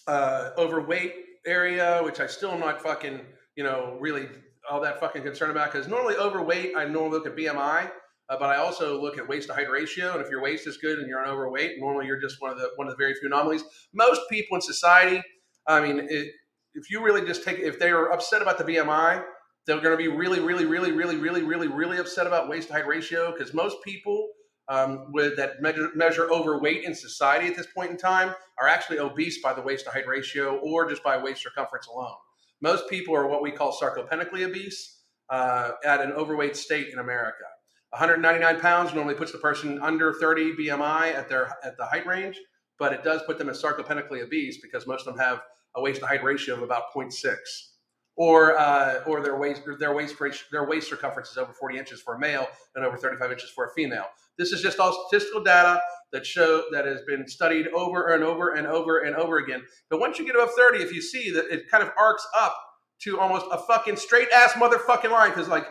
[0.08, 1.13] uh, overweight
[1.45, 3.21] area, which I still am not fucking,
[3.56, 4.28] you know, really
[4.69, 5.71] all that fucking concerned about.
[5.71, 7.91] Because normally overweight, I normally look at BMI.
[8.30, 10.78] Uh, but I also look at waist to height ratio, and if your waist is
[10.78, 13.28] good and you're overweight, normally you're just one of the one of the very few
[13.28, 13.63] anomalies.
[13.93, 15.21] Most people in society,
[15.67, 16.32] I mean, it,
[16.73, 19.23] if you really just take, if they are upset about the BMI,
[19.65, 22.73] they're going to be really, really, really, really, really, really, really upset about waist to
[22.73, 24.30] height ratio because most people,
[24.67, 28.99] um, with, that measure, measure overweight in society at this point in time are actually
[28.99, 32.15] obese by the waist to height ratio or just by waist circumference alone.
[32.63, 37.43] Most people are what we call sarcopenically obese uh, at an overweight state in America.
[37.89, 42.39] 199 pounds normally puts the person under 30 BMI at their at the height range,
[42.80, 45.41] but it does put them as sarcopenically obese because most of them have
[45.76, 47.36] a waist to height ratio of about 0.6
[48.15, 50.15] or uh, or their waist their waist
[50.49, 53.65] their waist circumference is over 40 inches for a male and over 35 inches for
[53.65, 54.06] a female.
[54.38, 58.54] This is just all statistical data that show that has been studied over and over
[58.54, 59.63] and over and over again.
[59.89, 62.56] But once you get above 30, if you see that it kind of arcs up
[63.02, 65.65] to almost a fucking straight ass motherfucking line, because like,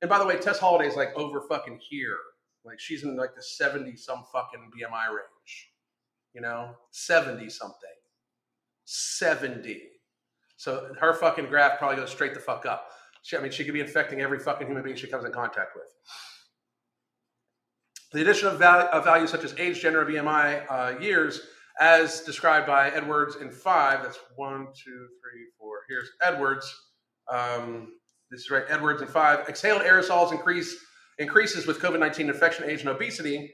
[0.00, 2.16] and by the way, Tess Holliday is like over fucking here.
[2.64, 5.70] Like she's in like the 70 some fucking BMI range,
[6.34, 7.76] you know, 70 something,
[8.84, 9.80] 70.
[10.56, 12.88] So her fucking graph probably goes straight the fuck up.
[13.22, 15.70] She, I mean, she could be infecting every fucking human being she comes in contact
[15.74, 15.86] with.
[18.12, 21.42] The addition of, value, of values such as age, gender, BMI, uh, years,
[21.78, 25.80] as described by Edwards in five, that's one, two, three, four.
[25.88, 26.74] Here's Edwards.
[27.30, 27.92] Um,
[28.30, 29.46] this is right, Edwards in five.
[29.48, 30.74] Exhaled aerosols increase
[31.18, 33.52] increases with COVID 19 infection, age, and obesity.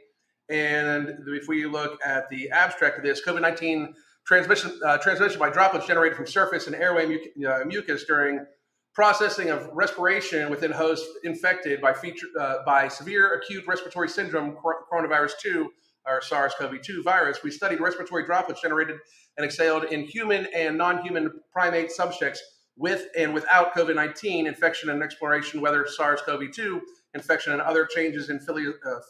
[0.49, 3.93] And if we look at the abstract of this, COVID 19
[4.25, 8.47] transmission, uh, transmission by droplets generated from surface and airway mu- uh, mucus during
[8.95, 14.57] processing of respiration within hosts infected by, feature, uh, by severe acute respiratory syndrome
[14.93, 15.69] coronavirus 2
[16.07, 17.43] or SARS-CoV-2 virus.
[17.43, 18.97] We studied respiratory droplets generated
[19.37, 22.41] and exhaled in human and non-human primate subjects
[22.77, 26.81] with and without COVID-19 infection and exploration whether SARS-CoV-2
[27.15, 29.01] infection and other changes in phili- uh,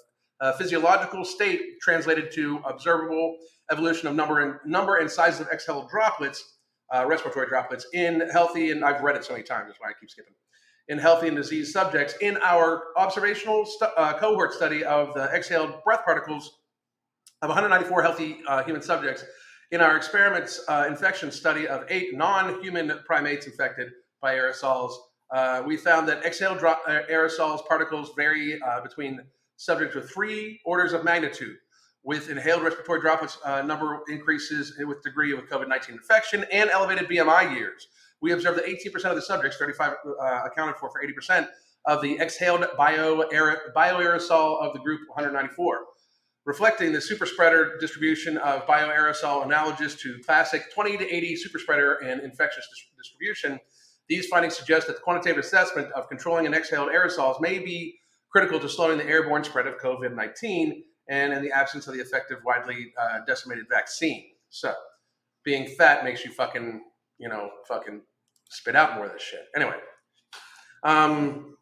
[0.41, 3.37] uh, physiological state translated to observable
[3.71, 6.54] evolution of number and number and size of exhaled droplets,
[6.95, 9.93] uh, respiratory droplets in healthy, and I've read it so many times, that's why I
[9.99, 10.35] keep skipping,
[10.89, 12.15] in healthy and diseased subjects.
[12.21, 16.59] In our observational uh, cohort study of the exhaled breath particles
[17.43, 19.25] of 194 healthy uh, human subjects,
[19.73, 24.93] in our experiments uh, infection study of eight non-human primates infected by aerosols,
[25.33, 26.77] uh, we found that exhaled dro-
[27.11, 29.21] aerosols particles vary between
[29.57, 31.57] subjects with three orders of magnitude
[32.05, 37.57] with inhaled respiratory droplets uh, number increases with degree of COVID-19 infection and elevated BMI
[37.57, 37.89] years.
[38.21, 41.49] We observed that 18% of the subjects, 35 uh, accounted for for 80%
[41.87, 43.25] of the exhaled bio
[43.75, 45.85] bioaerosol of the group 194,
[46.45, 51.95] reflecting the super spreader distribution of bioaerosol analogous to classic 20 to 80 super spreader
[51.97, 53.59] and infectious distribution.
[54.09, 57.99] These findings suggest that the quantitative assessment of controlling and exhaled aerosols may be
[58.31, 62.01] critical to slowing the airborne spread of COVID 19 and in the absence of the
[62.01, 64.25] effective, widely uh, decimated vaccine.
[64.51, 64.73] So,
[65.45, 66.83] being fat makes you fucking,
[67.19, 68.01] you know, fucking
[68.51, 69.47] spit out more of this shit.
[69.55, 69.77] Anyway,
[70.83, 71.57] um,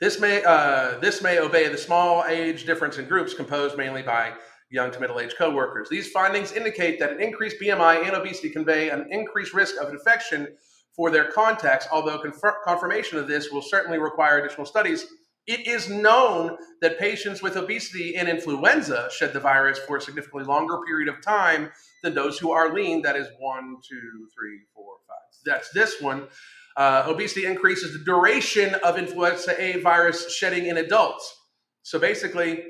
[0.00, 4.32] this may uh, this may obey the small age difference in groups composed mainly by
[4.70, 5.88] young to middle-aged coworkers.
[5.90, 10.48] These findings indicate that an increased BMI and obesity convey an increased risk of infection
[10.96, 12.22] for their contacts, although
[12.64, 15.06] confirmation of this will certainly require additional studies
[15.46, 20.44] it is known that patients with obesity and influenza shed the virus for a significantly
[20.44, 21.70] longer period of time
[22.02, 23.02] than those who are lean.
[23.02, 25.16] That is one, two, three, four, five.
[25.44, 26.28] That's this one.
[26.76, 31.34] Uh, obesity increases the duration of influenza A virus shedding in adults.
[31.82, 32.64] So basically,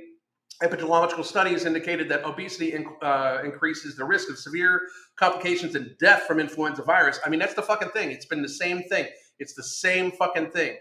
[0.62, 4.80] epidemiological studies indicated that obesity in, uh, increases the risk of severe
[5.16, 7.20] complications and death from influenza virus.
[7.24, 8.10] I mean, that's the fucking thing.
[8.10, 9.08] It's been the same thing.
[9.38, 10.76] It's the same fucking thing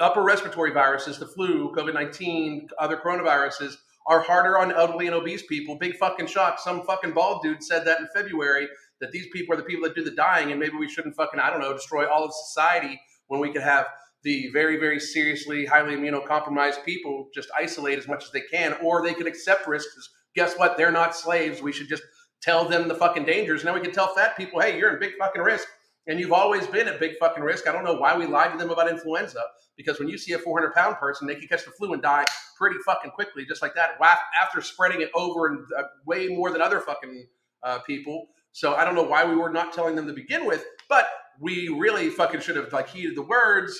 [0.00, 5.42] upper respiratory viruses, the flu, COVID 19, other coronaviruses are harder on elderly and obese
[5.46, 5.76] people.
[5.76, 6.58] Big fucking shock.
[6.58, 8.68] Some fucking bald dude said that in February
[9.00, 11.40] that these people are the people that do the dying, and maybe we shouldn't fucking,
[11.40, 13.86] I don't know, destroy all of society when we could have
[14.22, 19.02] the very, very seriously, highly immunocompromised people just isolate as much as they can, or
[19.02, 20.10] they could accept risks.
[20.34, 20.76] Guess what?
[20.76, 21.60] They're not slaves.
[21.60, 22.02] We should just
[22.42, 23.60] tell them the fucking dangers.
[23.60, 25.66] And then we can tell fat people, hey, you're in big fucking risk.
[26.06, 27.66] And you've always been at big fucking risk.
[27.66, 29.40] I don't know why we lied to them about influenza
[29.76, 32.24] because when you see a 400 pound person, they can catch the flu and die
[32.56, 33.98] pretty fucking quickly, just like that,
[34.40, 37.26] after spreading it over and uh, way more than other fucking
[37.62, 38.28] uh, people.
[38.52, 41.08] So I don't know why we were not telling them to begin with, but
[41.40, 43.78] we really fucking should have like heeded the words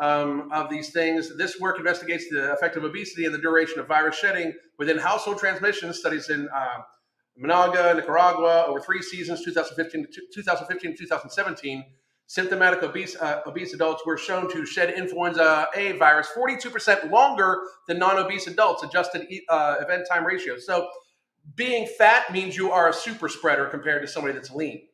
[0.00, 1.36] um, of these things.
[1.36, 5.38] This work investigates the effect of obesity and the duration of virus shedding within household
[5.38, 5.92] transmission.
[5.94, 6.82] Studies in uh,
[7.36, 11.84] Managua, Nicaragua, over three seasons, 2015 to 2015 to 2017.
[12.26, 17.98] Symptomatic obese, uh, obese adults were shown to shed influenza A virus 42% longer than
[17.98, 20.56] non-obese adults, adjusted uh, event time ratio.
[20.58, 20.88] So,
[21.56, 24.86] being fat means you are a super spreader compared to somebody that's lean.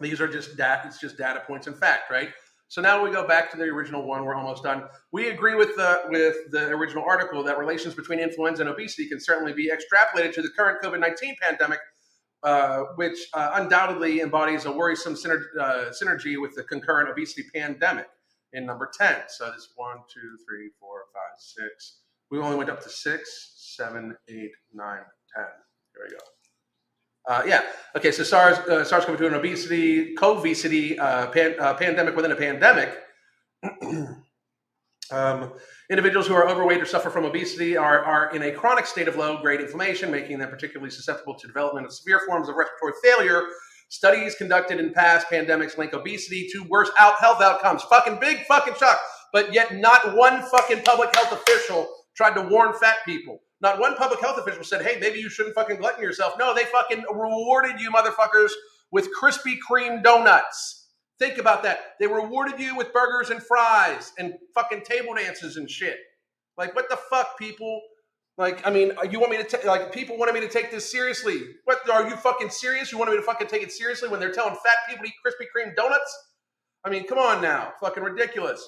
[0.00, 0.82] These are just data.
[0.86, 2.30] It's just data points and fact, right?
[2.70, 4.24] So now we go back to the original one.
[4.24, 4.84] We're almost done.
[5.10, 9.18] We agree with the with the original article that relations between influenza and obesity can
[9.18, 11.80] certainly be extrapolated to the current COVID nineteen pandemic,
[12.44, 18.06] uh, which uh, undoubtedly embodies a worrisome synergy, uh, synergy with the concurrent obesity pandemic.
[18.52, 22.02] In number ten, so this one, two, three, four, five, six.
[22.30, 25.02] We only went up to six, seven, eight, nine,
[25.34, 25.46] ten.
[25.96, 26.22] Here we go.
[27.30, 27.62] Uh, yeah.
[27.96, 28.10] Okay.
[28.10, 32.98] So SARS, uh, SARS-CoV-2 and obesity, covesity, uh, pan, uh, pandemic within a pandemic.
[35.12, 35.52] um,
[35.90, 39.14] individuals who are overweight or suffer from obesity are, are in a chronic state of
[39.14, 43.44] low-grade inflammation, making them particularly susceptible to development of severe forms of respiratory failure.
[43.90, 47.84] Studies conducted in past pandemics link obesity to worse out health outcomes.
[47.84, 48.98] Fucking big fucking shock.
[49.32, 53.40] But yet, not one fucking public health official tried to warn fat people.
[53.60, 56.34] Not one public health official said, hey, maybe you shouldn't fucking glutton yourself.
[56.38, 58.50] No, they fucking rewarded you motherfuckers
[58.90, 60.88] with Krispy Kreme donuts.
[61.18, 61.80] Think about that.
[62.00, 65.98] They rewarded you with burgers and fries and fucking table dances and shit.
[66.56, 67.82] Like, what the fuck, people?
[68.38, 70.90] Like, I mean, you want me to take, like, people wanted me to take this
[70.90, 71.42] seriously.
[71.64, 72.90] What, are you fucking serious?
[72.90, 75.14] You want me to fucking take it seriously when they're telling fat people to eat
[75.24, 76.28] Krispy Kreme donuts?
[76.82, 77.74] I mean, come on now.
[77.82, 78.66] Fucking ridiculous.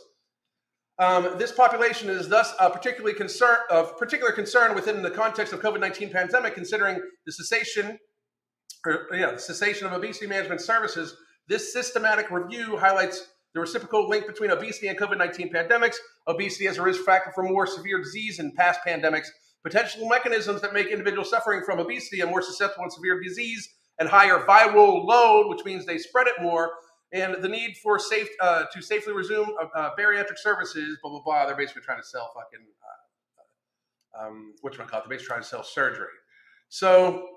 [0.99, 5.61] Um, this population is thus uh, particularly concern, of particular concern within the context of
[5.61, 7.99] COVID-19 pandemic, considering the cessation,
[8.87, 11.17] or, yeah, the cessation of obesity management services.
[11.49, 16.83] This systematic review highlights the reciprocal link between obesity and COVID-19 pandemics, obesity as a
[16.83, 19.29] risk factor for more severe disease in past pandemics,
[19.63, 24.09] potential mechanisms that make individuals suffering from obesity and more susceptible to severe disease and
[24.09, 26.73] higher viral load, which means they spread it more,
[27.13, 30.99] and the need for safe uh, to safely resume uh, uh, bariatric services.
[31.03, 31.47] Blah blah blah.
[31.47, 35.03] They're basically trying to sell fucking uh, um, what you call it?
[35.03, 36.09] They're basically trying to sell surgery.
[36.69, 37.29] So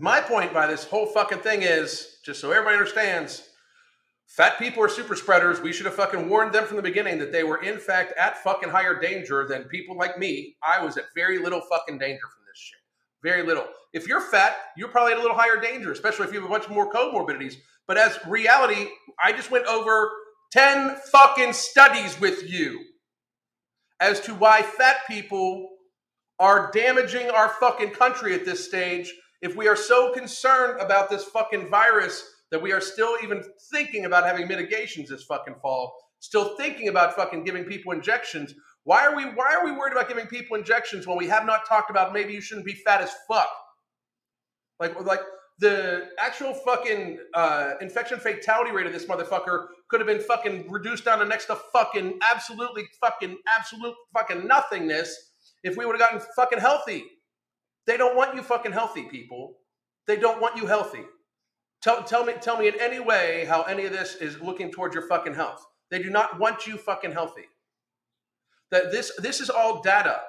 [0.00, 3.50] my point by this whole fucking thing is just so everybody understands.
[4.26, 5.60] Fat people are super spreaders.
[5.60, 8.42] We should have fucking warned them from the beginning that they were in fact at
[8.42, 10.56] fucking higher danger than people like me.
[10.66, 12.80] I was at very little fucking danger from this shit.
[13.22, 13.66] Very little.
[13.92, 16.52] If you're fat, you're probably at a little higher danger, especially if you have a
[16.52, 17.56] bunch more comorbidities.
[17.86, 18.88] But as reality,
[19.22, 20.10] I just went over
[20.52, 22.80] 10 fucking studies with you
[24.00, 25.68] as to why fat people
[26.38, 29.12] are damaging our fucking country at this stage.
[29.42, 33.42] If we are so concerned about this fucking virus that we are still even
[33.72, 38.54] thinking about having mitigations this fucking fall, still thinking about fucking giving people injections.
[38.84, 41.66] Why are we why are we worried about giving people injections when we have not
[41.66, 43.48] talked about maybe you shouldn't be fat as fuck?
[44.80, 45.20] Like like
[45.58, 51.04] the actual fucking uh, infection fatality rate of this motherfucker could have been fucking reduced
[51.04, 56.26] down to next to fucking absolutely fucking absolute fucking nothingness if we would have gotten
[56.34, 57.04] fucking healthy.
[57.86, 59.58] They don't want you fucking healthy, people.
[60.06, 61.02] They don't want you healthy.
[61.82, 64.94] Tell, tell me tell me in any way how any of this is looking towards
[64.94, 65.64] your fucking health.
[65.90, 67.44] They do not want you fucking healthy.
[68.70, 70.20] That this this is all data.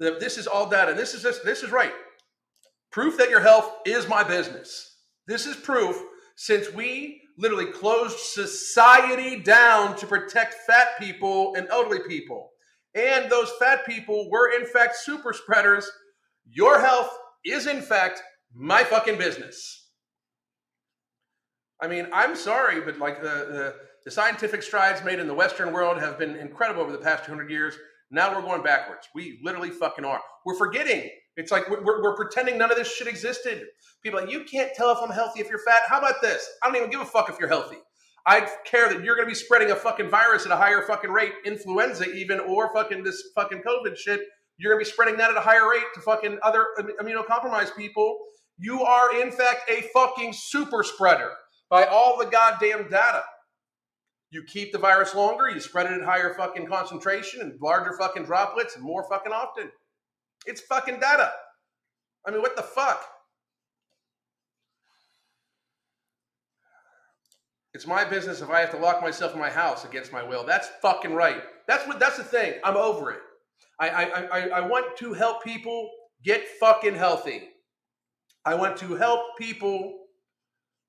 [0.00, 0.94] That this is all data.
[0.94, 1.92] This is this this is right.
[2.90, 4.96] Proof that your health is my business.
[5.26, 6.00] This is proof
[6.36, 12.50] since we literally closed society down to protect fat people and elderly people.
[12.94, 15.88] And those fat people were, in fact, super spreaders.
[16.50, 17.10] Your health
[17.44, 18.22] is, in fact,
[18.54, 19.86] my fucking business.
[21.80, 23.74] I mean, I'm sorry, but like the, the,
[24.04, 27.50] the scientific strides made in the Western world have been incredible over the past 200
[27.50, 27.76] years.
[28.10, 29.06] Now we're going backwards.
[29.14, 30.20] We literally fucking are.
[30.44, 33.64] We're forgetting it's like we're, we're pretending none of this shit existed.
[34.02, 35.82] People like, you can't tell if I'm healthy if you're fat.
[35.86, 36.44] How about this?
[36.62, 37.76] I don't even give a fuck if you're healthy.
[38.26, 41.10] I care that you're going to be spreading a fucking virus at a higher fucking
[41.10, 44.20] rate, influenza even, or fucking this fucking COVID shit.
[44.58, 46.66] You're going to be spreading that at a higher rate to fucking other
[47.00, 48.18] immunocompromised people.
[48.58, 51.30] You are, in fact, a fucking super spreader
[51.70, 53.22] by all the goddamn data.
[54.30, 58.24] You keep the virus longer, you spread it at higher fucking concentration and larger fucking
[58.24, 59.70] droplets and more fucking often.
[60.48, 61.30] It's fucking data.
[62.26, 63.04] I mean, what the fuck?
[67.74, 70.44] It's my business if I have to lock myself in my house against my will.
[70.44, 71.42] That's fucking right.
[71.68, 72.00] That's what.
[72.00, 72.54] That's the thing.
[72.64, 73.20] I'm over it.
[73.78, 75.90] I I I, I want to help people
[76.24, 77.50] get fucking healthy.
[78.44, 79.98] I want to help people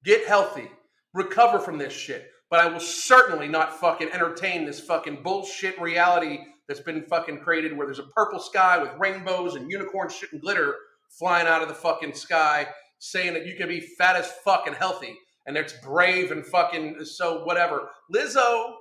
[0.06, 0.72] get healthy,
[1.14, 2.32] recover from this shit.
[2.50, 6.40] But I will certainly not fucking entertain this fucking bullshit reality
[6.70, 10.40] that's been fucking created where there's a purple sky with rainbows and unicorn shit and
[10.40, 10.76] glitter
[11.10, 12.68] flying out of the fucking sky
[13.00, 15.18] saying that you can be fat as fuck and healthy
[15.48, 17.90] and it's brave and fucking so whatever.
[18.14, 18.76] Lizzo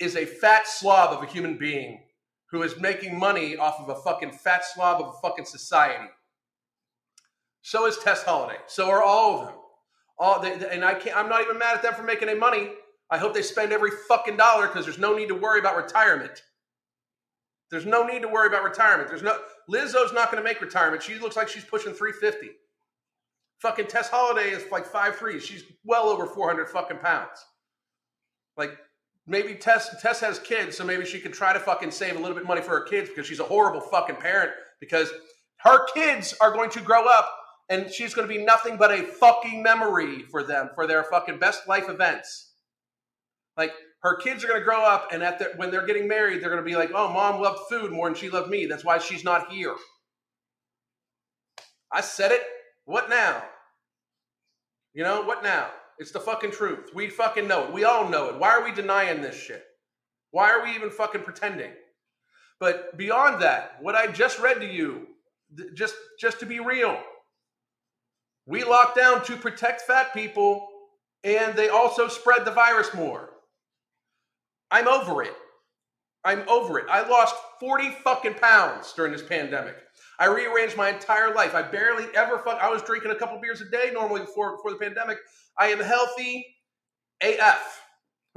[0.00, 2.00] is a fat slob of a human being
[2.50, 6.08] who is making money off of a fucking fat slob of a fucking society.
[7.60, 8.58] So is Tess Holliday.
[8.66, 9.54] So are all of them.
[10.18, 11.16] All they, and I can't.
[11.16, 12.70] I'm not even mad at them for making any money.
[13.10, 16.42] I hope they spend every fucking dollar because there's no need to worry about retirement.
[17.70, 19.08] There's no need to worry about retirement.
[19.08, 19.38] There's no
[19.68, 21.02] Lizzo's not going to make retirement.
[21.02, 22.50] She looks like she's pushing 350.
[23.58, 25.40] Fucking Tess Holliday is like five three.
[25.40, 27.44] She's well over 400 fucking pounds.
[28.56, 28.76] Like
[29.26, 32.34] maybe Tess Tess has kids, so maybe she could try to fucking save a little
[32.34, 35.10] bit of money for her kids because she's a horrible fucking parent because
[35.58, 37.30] her kids are going to grow up
[37.68, 41.38] and she's going to be nothing but a fucking memory for them for their fucking
[41.38, 42.52] best life events.
[43.56, 43.72] Like
[44.06, 46.50] her kids are going to grow up and at the, when they're getting married, they're
[46.50, 48.66] going to be like, "Oh, mom loved food more than she loved me.
[48.66, 49.74] That's why she's not here."
[51.92, 52.42] I said it.
[52.84, 53.42] What now?
[54.94, 55.70] You know, what now?
[55.98, 56.90] It's the fucking truth.
[56.94, 57.72] We fucking know it.
[57.72, 58.38] We all know it.
[58.38, 59.64] Why are we denying this shit?
[60.30, 61.72] Why are we even fucking pretending?
[62.60, 65.08] But beyond that, what I just read to you,
[65.74, 66.96] just just to be real,
[68.46, 70.68] we locked down to protect fat people
[71.24, 73.30] and they also spread the virus more.
[74.70, 75.34] I'm over it.
[76.24, 76.86] I'm over it.
[76.90, 79.76] I lost 40 fucking pounds during this pandemic.
[80.18, 81.54] I rearranged my entire life.
[81.54, 82.60] I barely ever fuck.
[82.60, 85.18] I was drinking a couple beers a day normally before before the pandemic.
[85.58, 86.46] I am healthy
[87.22, 87.80] AF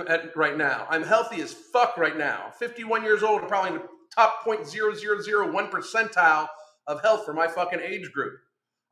[0.08, 0.86] at, right now.
[0.90, 2.52] I'm healthy as fuck right now.
[2.60, 6.48] 51 years old, probably in the top 0.0001 percentile
[6.88, 8.34] of health for my fucking age group.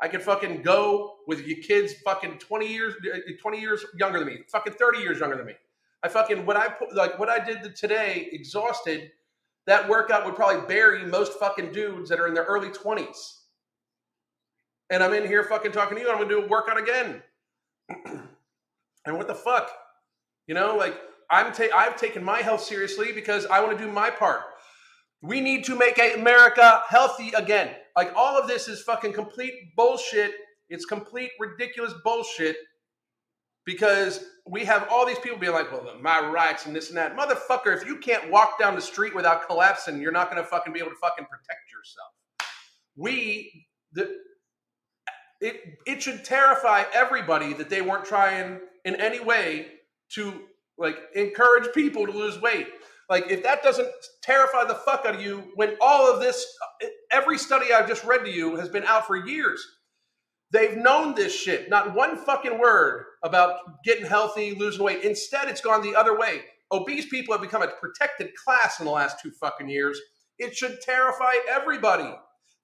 [0.01, 2.93] I can fucking go with your kids fucking 20 years
[3.41, 5.53] 20 years younger than me, fucking 30 years younger than me.
[6.03, 9.11] I fucking what I put like what I did today, exhausted.
[9.65, 13.41] That workout would probably bury most fucking dudes that are in their early 20s.
[14.89, 16.09] And I'm in here fucking talking to you.
[16.09, 17.21] I'm gonna do a workout again.
[19.05, 19.69] and what the fuck?
[20.47, 20.97] You know, like
[21.29, 24.41] I'm ta- I've taken my health seriously because I want to do my part.
[25.21, 27.71] We need to make America healthy again.
[27.95, 30.31] Like all of this is fucking complete bullshit.
[30.69, 32.55] It's complete ridiculous bullshit
[33.67, 37.17] because we have all these people being like, well, my rights and this and that.
[37.17, 40.71] Motherfucker, if you can't walk down the street without collapsing, you're not going to fucking
[40.71, 42.13] be able to fucking protect yourself.
[42.95, 44.15] We, the,
[45.41, 49.67] it, it should terrify everybody that they weren't trying in any way
[50.13, 50.33] to
[50.77, 52.67] like encourage people to lose weight.
[53.09, 53.89] Like, if that doesn't
[54.21, 56.45] terrify the fuck out of you, when all of this,
[57.11, 59.65] every study I've just read to you has been out for years.
[60.51, 61.69] They've known this shit.
[61.69, 65.03] Not one fucking word about getting healthy, losing weight.
[65.03, 66.41] Instead, it's gone the other way.
[66.71, 69.99] Obese people have become a protected class in the last two fucking years.
[70.39, 72.13] It should terrify everybody.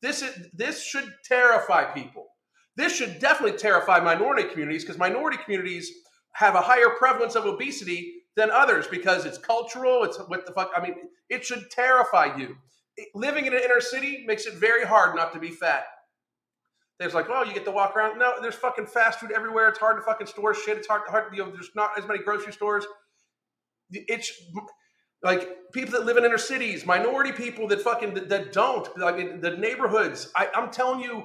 [0.01, 2.27] This is this should terrify people.
[2.75, 5.91] This should definitely terrify minority communities because minority communities
[6.33, 10.03] have a higher prevalence of obesity than others because it's cultural.
[10.03, 10.71] It's what the fuck.
[10.75, 10.95] I mean,
[11.29, 12.55] it should terrify you.
[13.15, 15.85] Living in an inner city makes it very hard not to be fat.
[16.99, 18.19] There's like, oh, you get to walk around.
[18.19, 19.67] No, there's fucking fast food everywhere.
[19.69, 20.77] It's hard to fucking store shit.
[20.77, 21.35] It's hard, hard.
[21.35, 22.85] You know, there's not as many grocery stores.
[23.91, 24.31] It's
[25.23, 28.87] like people that live in inner cities, minority people that fucking that, that don't.
[29.03, 30.31] I mean, the neighborhoods.
[30.35, 31.23] I, I'm telling you,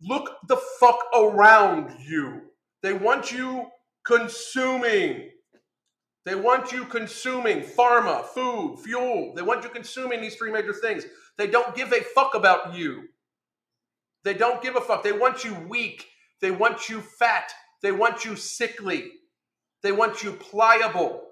[0.00, 2.42] look the fuck around you.
[2.82, 3.66] They want you
[4.04, 5.30] consuming.
[6.24, 9.32] They want you consuming pharma, food, fuel.
[9.34, 11.04] They want you consuming these three major things.
[11.36, 13.08] They don't give a fuck about you.
[14.24, 15.02] They don't give a fuck.
[15.02, 16.06] They want you weak.
[16.40, 17.52] They want you fat.
[17.82, 19.10] They want you sickly.
[19.82, 21.22] They want you pliable.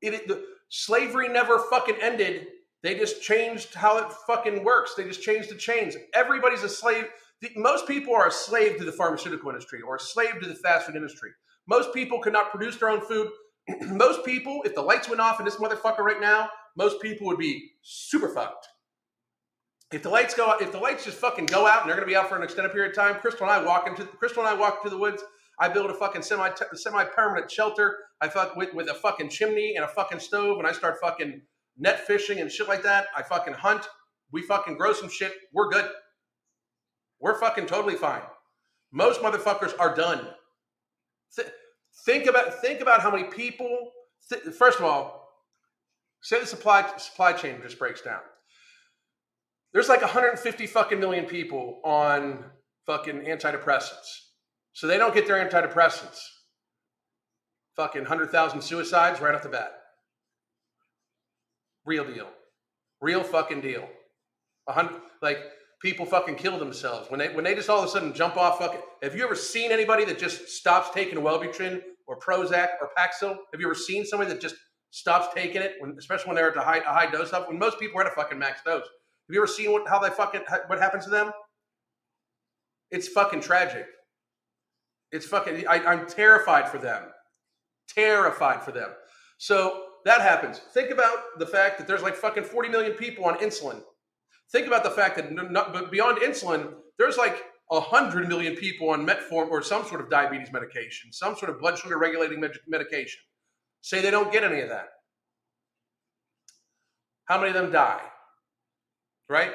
[0.00, 2.46] It, it the, slavery never fucking ended.
[2.82, 4.94] They just changed how it fucking works.
[4.94, 5.96] They just changed the chains.
[6.14, 7.06] Everybody's a slave.
[7.40, 10.54] The, most people are a slave to the pharmaceutical industry or a slave to the
[10.54, 11.30] fast food industry.
[11.66, 13.28] Most people cannot produce their own food.
[13.82, 17.38] most people, if the lights went off in this motherfucker right now, most people would
[17.38, 18.68] be super fucked.
[19.92, 22.06] If the lights go out, if the lights just fucking go out and they're gonna
[22.06, 24.48] be out for an extended period of time, Crystal and I walk into Crystal and
[24.48, 25.22] I walk to the woods.
[25.60, 27.98] I build a fucking semi semi permanent shelter.
[28.20, 31.40] I fuck with, with a fucking chimney and a fucking stove, and I start fucking
[31.78, 33.06] net fishing and shit like that.
[33.16, 33.88] I fucking hunt.
[34.32, 35.32] We fucking grow some shit.
[35.54, 35.88] We're good.
[37.20, 38.22] We're fucking totally fine.
[38.92, 40.26] Most motherfuckers are done.
[41.34, 41.48] Th-
[42.04, 43.92] Think about think about how many people.
[44.30, 45.30] Th- first of all,
[46.20, 48.20] say the supply supply chain just breaks down.
[49.76, 52.42] There's like 150 fucking million people on
[52.86, 54.08] fucking antidepressants,
[54.72, 56.18] so they don't get their antidepressants.
[57.76, 59.74] Fucking 100,000 suicides right off the bat.
[61.84, 62.26] Real deal,
[63.02, 63.86] real fucking deal.
[64.66, 65.40] A hundred like
[65.82, 68.58] people fucking kill themselves when they when they just all of a sudden jump off
[68.58, 68.80] fucking.
[69.02, 73.36] Have you ever seen anybody that just stops taking Wellbutrin or Prozac or Paxil?
[73.52, 74.54] Have you ever seen somebody that just
[74.90, 77.46] stops taking it, when, especially when they're at a high, a high dose of?
[77.46, 78.86] When most people are at a fucking max dose.
[79.28, 81.32] Have you ever seen what, how they fucking what happens to them?
[82.90, 83.86] It's fucking tragic.
[85.10, 85.66] It's fucking.
[85.66, 87.04] I, I'm terrified for them.
[87.92, 88.90] Terrified for them.
[89.38, 90.60] So that happens.
[90.72, 93.82] Think about the fact that there's like fucking 40 million people on insulin.
[94.52, 99.50] Think about the fact that not, beyond insulin, there's like 100 million people on metformin
[99.50, 103.20] or some sort of diabetes medication, some sort of blood sugar regulating med- medication.
[103.80, 104.88] Say they don't get any of that.
[107.24, 108.00] How many of them die?
[109.28, 109.52] Right?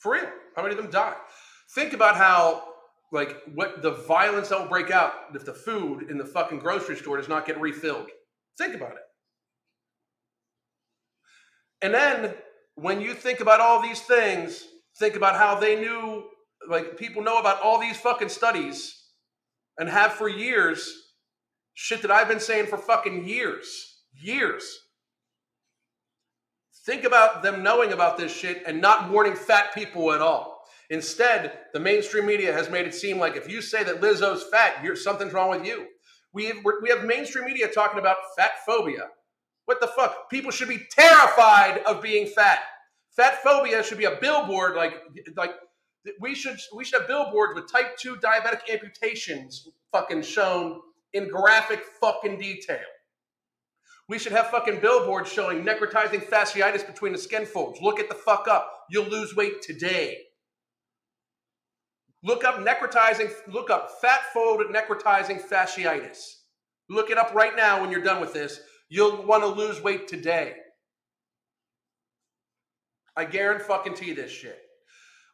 [0.00, 0.28] For real.
[0.56, 1.14] How many of them die?
[1.74, 2.64] Think about how,
[3.12, 6.96] like, what the violence that will break out if the food in the fucking grocery
[6.96, 8.08] store does not get refilled.
[8.56, 9.02] Think about it.
[11.80, 12.34] And then
[12.74, 14.64] when you think about all these things,
[14.98, 16.24] think about how they knew,
[16.68, 18.94] like, people know about all these fucking studies
[19.78, 20.92] and have for years
[21.74, 24.00] shit that I've been saying for fucking years.
[24.20, 24.87] Years.
[26.88, 30.64] Think about them knowing about this shit and not warning fat people at all.
[30.88, 34.82] Instead, the mainstream media has made it seem like if you say that Lizzo's fat,
[34.82, 35.84] you're, something's wrong with you.
[36.32, 39.08] We have, we have mainstream media talking about fat phobia.
[39.66, 40.30] What the fuck?
[40.30, 42.60] People should be terrified of being fat.
[43.14, 44.94] Fat phobia should be a billboard like
[45.36, 45.50] like
[46.22, 50.80] we should we should have billboards with type 2 diabetic amputations fucking shown
[51.12, 52.78] in graphic fucking detail.
[54.08, 57.80] We should have fucking billboards showing necrotizing fasciitis between the skin folds.
[57.82, 58.84] Look at the fuck up.
[58.90, 60.16] You'll lose weight today.
[62.24, 66.18] Look up necrotizing, look up fat fold necrotizing fasciitis.
[66.88, 68.60] Look it up right now when you're done with this.
[68.88, 70.54] You'll want to lose weight today.
[73.16, 74.58] I guarantee fucking you this shit.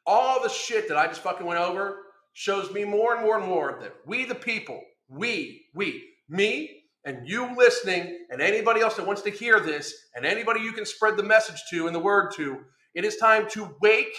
[0.06, 1.98] All the shit that I just fucking went over
[2.32, 6.83] shows me more and more and more of that we, the people, we, we, me,
[7.04, 10.86] and you listening, and anybody else that wants to hear this, and anybody you can
[10.86, 12.60] spread the message to and the word to,
[12.94, 14.16] it is time to wake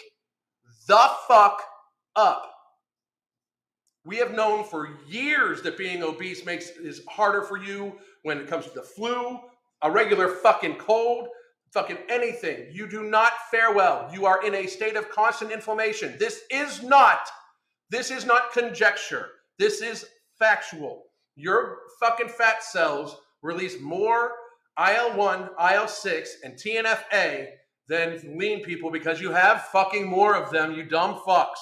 [0.87, 1.61] the fuck
[2.15, 2.51] up.
[4.05, 8.47] We have known for years that being obese makes is harder for you when it
[8.47, 9.39] comes to the flu,
[9.81, 11.27] a regular fucking cold,
[11.71, 12.67] fucking anything.
[12.71, 14.09] You do not fare well.
[14.13, 16.15] You are in a state of constant inflammation.
[16.19, 17.19] This is not
[17.89, 19.29] this is not conjecture.
[19.59, 20.05] This is
[20.39, 21.04] factual.
[21.35, 24.31] Your fucking fat cells release more
[24.79, 27.49] IL 1, IL 6, and TNF A
[27.87, 31.59] than lean people because you have fucking more of them, you dumb fucks.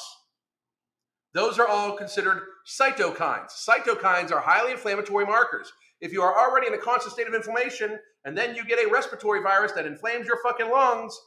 [1.33, 3.51] Those are all considered cytokines.
[3.67, 5.71] Cytokines are highly inflammatory markers.
[5.99, 8.91] If you are already in a constant state of inflammation and then you get a
[8.91, 11.17] respiratory virus that inflames your fucking lungs,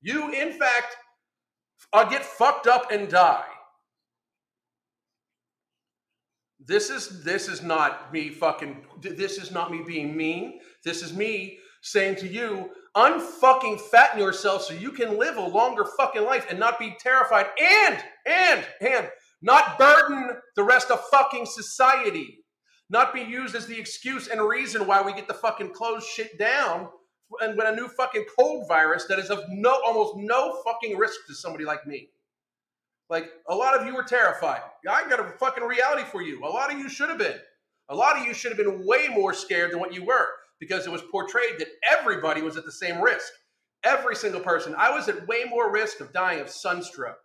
[0.00, 0.96] you in fact
[1.92, 3.44] uh, get fucked up and die.
[6.68, 10.60] This is this is not me fucking this is not me being mean.
[10.84, 15.86] This is me saying to you, unfucking fatten yourself so you can live a longer
[15.96, 19.08] fucking life and not be terrified and and and
[19.40, 22.44] not burden the rest of fucking society.
[22.90, 26.38] Not be used as the excuse and reason why we get the fucking close shit
[26.38, 26.88] down
[27.40, 31.20] and when a new fucking cold virus that is of no almost no fucking risk
[31.28, 32.10] to somebody like me.
[33.10, 34.60] Like a lot of you were terrified.
[34.88, 36.44] I got a fucking reality for you.
[36.44, 37.38] A lot of you should have been.
[37.88, 40.28] A lot of you should have been way more scared than what you were
[40.60, 43.32] because it was portrayed that everybody was at the same risk.
[43.84, 44.74] Every single person.
[44.76, 47.18] I was at way more risk of dying of sunstroke.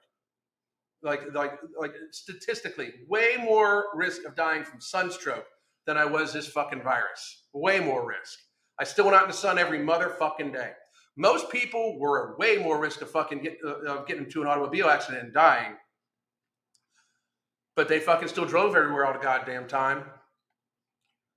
[1.02, 5.46] Like, like, like statistically, way more risk of dying from sunstroke
[5.86, 7.44] than I was this fucking virus.
[7.54, 8.40] Way more risk.
[8.80, 10.72] I still went out in the sun every motherfucking day.
[11.16, 14.88] Most people were way more risk of fucking get, uh, of getting into an automobile
[14.88, 15.74] accident and dying.
[17.76, 20.06] But they fucking still drove everywhere all the goddamn time.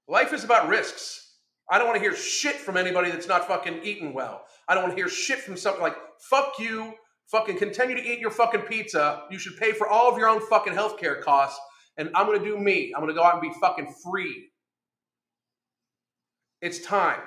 [0.08, 1.34] Life is about risks.
[1.70, 4.44] I don't want to hear shit from anybody that's not fucking eating well.
[4.68, 5.96] I don't want to hear shit from something like,
[6.30, 6.94] fuck you,
[7.30, 9.24] fucking continue to eat your fucking pizza.
[9.30, 11.58] You should pay for all of your own fucking healthcare costs.
[11.98, 12.92] And I'm to do me.
[12.94, 14.50] I'm to go out and be fucking free.
[16.60, 17.20] It's time.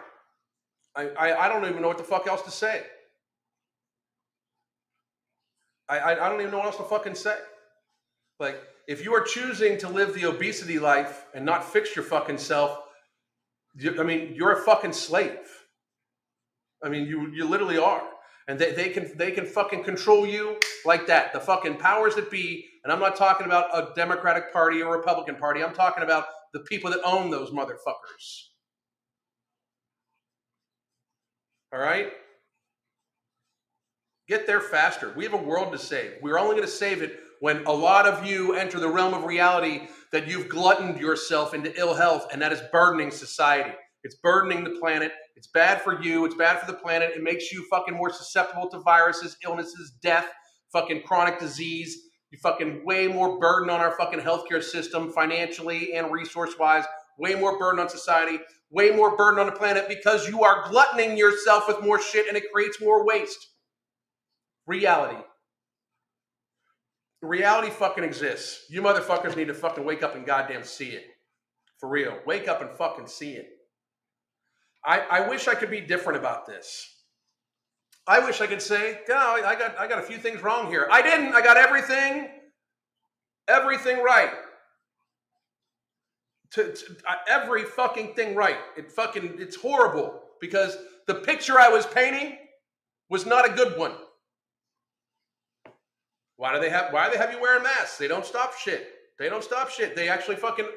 [1.00, 2.84] I, I, I don't even know what the fuck else to say.
[5.88, 7.38] I, I, I don't even know what else to fucking say.
[8.40, 12.38] Like, if you are choosing to live the obesity life and not fix your fucking
[12.38, 12.80] self,
[13.76, 15.40] you, I mean, you're a fucking slave.
[16.84, 18.04] I mean, you you literally are,
[18.48, 21.34] and they, they can they can fucking control you like that.
[21.34, 25.36] The fucking powers that be, and I'm not talking about a Democratic Party or Republican
[25.36, 25.62] Party.
[25.64, 28.49] I'm talking about the people that own those motherfuckers.
[31.74, 32.12] All right?
[34.28, 35.14] Get there faster.
[35.16, 36.14] We have a world to save.
[36.22, 39.24] We're only going to save it when a lot of you enter the realm of
[39.24, 43.72] reality that you've gluttoned yourself into ill health, and that is burdening society.
[44.04, 45.12] It's burdening the planet.
[45.36, 46.26] It's bad for you.
[46.26, 47.12] It's bad for the planet.
[47.16, 50.28] It makes you fucking more susceptible to viruses, illnesses, death,
[50.72, 51.98] fucking chronic disease.
[52.32, 56.86] You fucking way more burden on our fucking healthcare system financially and resource wise.
[57.18, 58.40] Way more burden on society
[58.72, 62.38] way more burden on the planet because you are gluttoning yourself with more shit and
[62.38, 63.48] it creates more waste.
[64.68, 65.22] Reality.
[67.22, 68.66] Reality fucking exists.
[68.70, 71.06] You motherfuckers need to fucking wake up and goddamn see it.
[71.80, 72.18] For real.
[72.26, 73.48] Wake up and fucking see it.
[74.86, 76.88] I, I wish I could be different about this.
[78.08, 80.88] I wish I could say, no, I got I got a few things wrong here.
[80.92, 81.36] I didn't.
[81.36, 82.28] I got everything,
[83.48, 84.32] everything right.
[86.54, 88.58] To, to uh, every fucking thing right.
[88.76, 90.78] It fucking it's horrible because
[91.08, 92.38] the picture I was painting
[93.10, 93.94] was not a good one.
[96.38, 97.98] Why do they have why do they have you wearing masks?
[97.98, 98.88] They don't stop shit.
[99.20, 99.96] They don't stop shit.
[99.96, 100.68] They actually fucking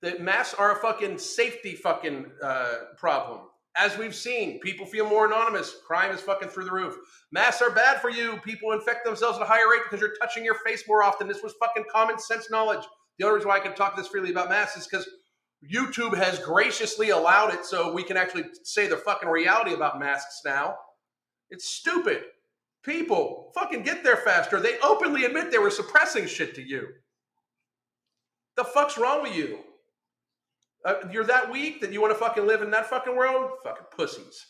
[0.00, 3.40] the masks are a fucking safety fucking uh, problem.
[3.76, 5.76] As we've seen, people feel more anonymous.
[5.86, 6.96] Crime is fucking through the roof.
[7.30, 8.38] Masks are bad for you.
[8.42, 11.28] People infect themselves at a higher rate because you're touching your face more often.
[11.28, 12.84] This was fucking common sense knowledge.
[13.18, 15.06] The only reason why I can talk this freely about masks is because
[15.68, 20.40] YouTube has graciously allowed it so we can actually say the fucking reality about masks
[20.44, 20.76] now.
[21.50, 22.22] It's stupid.
[22.82, 24.58] People fucking get there faster.
[24.58, 26.86] They openly admit they were suppressing shit to you.
[28.56, 29.58] The fuck's wrong with you?
[30.84, 33.50] Uh, you're that weak that you want to fucking live in that fucking world?
[33.62, 34.46] Fucking pussies.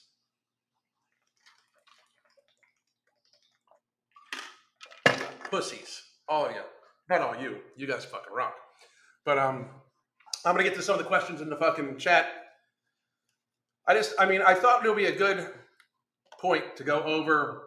[5.51, 6.03] Pussies.
[6.29, 6.61] All of you.
[7.09, 7.57] Not all you.
[7.77, 8.55] You guys fucking rock.
[9.25, 9.67] But um,
[10.45, 12.29] I'm gonna get to some of the questions in the fucking chat.
[13.87, 15.49] I just, I mean, I thought it would be a good
[16.41, 17.65] point to go over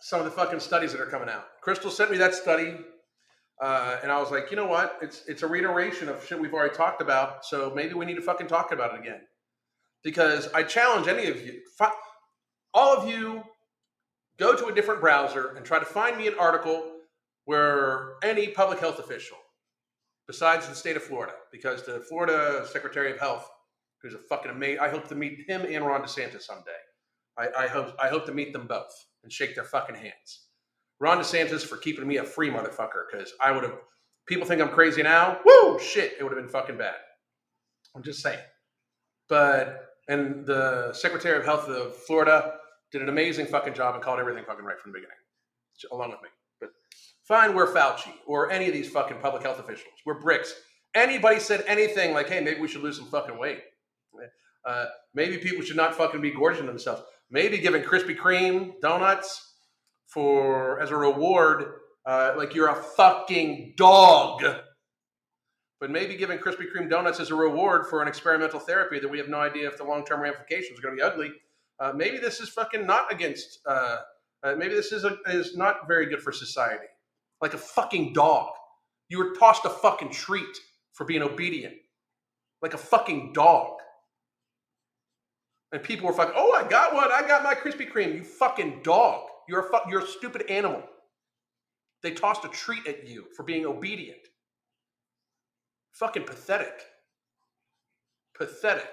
[0.00, 1.44] some of the fucking studies that are coming out.
[1.60, 2.76] Crystal sent me that study
[3.60, 4.98] uh, and I was like, you know what?
[5.02, 7.44] It's it's a reiteration of shit we've already talked about.
[7.44, 9.20] So maybe we need to fucking talk about it again.
[10.02, 11.92] Because I challenge any of you, fi-
[12.72, 13.42] all of you,
[14.38, 16.82] go to a different browser and try to find me an article
[17.44, 19.36] where any public health official,
[20.30, 23.50] besides the state of Florida, because the Florida Secretary of Health,
[24.00, 26.70] who's a fucking amazing, I hope to meet him and Ron DeSantis someday.
[27.36, 28.92] I, I hope I hope to meet them both
[29.24, 30.46] and shake their fucking hands.
[31.00, 33.74] Ron DeSantis for keeping me a free motherfucker because I would have.
[34.28, 35.40] People think I'm crazy now.
[35.44, 36.94] Woo, shit, it would have been fucking bad.
[37.96, 38.38] I'm just saying.
[39.28, 42.54] But and the Secretary of Health of Florida
[42.92, 45.16] did an amazing fucking job and called everything fucking right from the beginning,
[45.90, 46.28] along with me.
[47.30, 49.94] Fine, we're Fauci or any of these fucking public health officials.
[50.04, 50.50] We're Birx.
[50.96, 53.62] Anybody said anything like, "Hey, maybe we should lose some fucking weight."
[54.64, 57.02] Uh, maybe people should not fucking be gorging themselves.
[57.30, 59.54] Maybe giving Krispy Kreme donuts
[60.08, 61.72] for as a reward,
[62.04, 64.42] uh, like you're a fucking dog.
[65.78, 69.18] But maybe giving Krispy Kreme donuts as a reward for an experimental therapy that we
[69.18, 71.30] have no idea if the long term ramifications are going to be ugly.
[71.78, 73.60] Uh, maybe this is fucking not against.
[73.64, 73.98] Uh,
[74.42, 76.86] uh, maybe this is a, is not very good for society.
[77.40, 78.50] Like a fucking dog,
[79.08, 80.56] you were tossed a fucking treat
[80.92, 81.74] for being obedient,
[82.62, 83.78] like a fucking dog.
[85.72, 87.10] And people were fucking, oh, I got one.
[87.12, 88.14] I got my Krispy Kreme.
[88.14, 89.28] You fucking dog.
[89.48, 90.82] You're a, fu- you're a stupid animal.
[92.02, 94.18] They tossed a treat at you for being obedient.
[95.92, 96.82] Fucking pathetic.
[98.36, 98.90] Pathetic.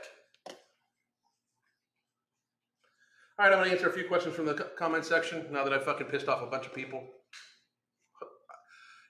[3.39, 5.73] All right, I'm going to answer a few questions from the comment section now that
[5.73, 7.03] I fucking pissed off a bunch of people.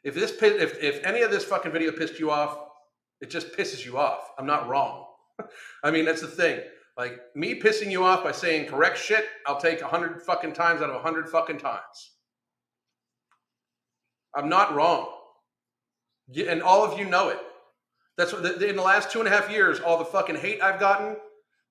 [0.03, 2.57] If this if if any of this fucking video pissed you off,
[3.21, 4.29] it just pisses you off.
[4.37, 5.05] I'm not wrong.
[5.83, 6.61] I mean, that's the thing.
[6.97, 10.81] Like me pissing you off by saying correct shit, I'll take a hundred fucking times
[10.81, 12.11] out of a hundred fucking times.
[14.35, 15.07] I'm not wrong.
[16.35, 17.39] And all of you know it.
[18.17, 20.79] That's what, in the last two and a half years, all the fucking hate I've
[20.79, 21.15] gotten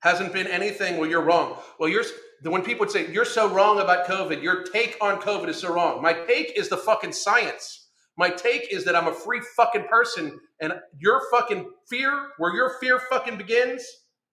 [0.01, 1.59] hasn't been anything well, you're wrong.
[1.79, 2.05] Well, you're,
[2.43, 5.73] when people would say, you're so wrong about COVID, your take on COVID is so
[5.73, 6.01] wrong.
[6.01, 7.86] My take is the fucking science.
[8.17, 12.79] My take is that I'm a free fucking person and your fucking fear, where your
[12.81, 13.85] fear fucking begins,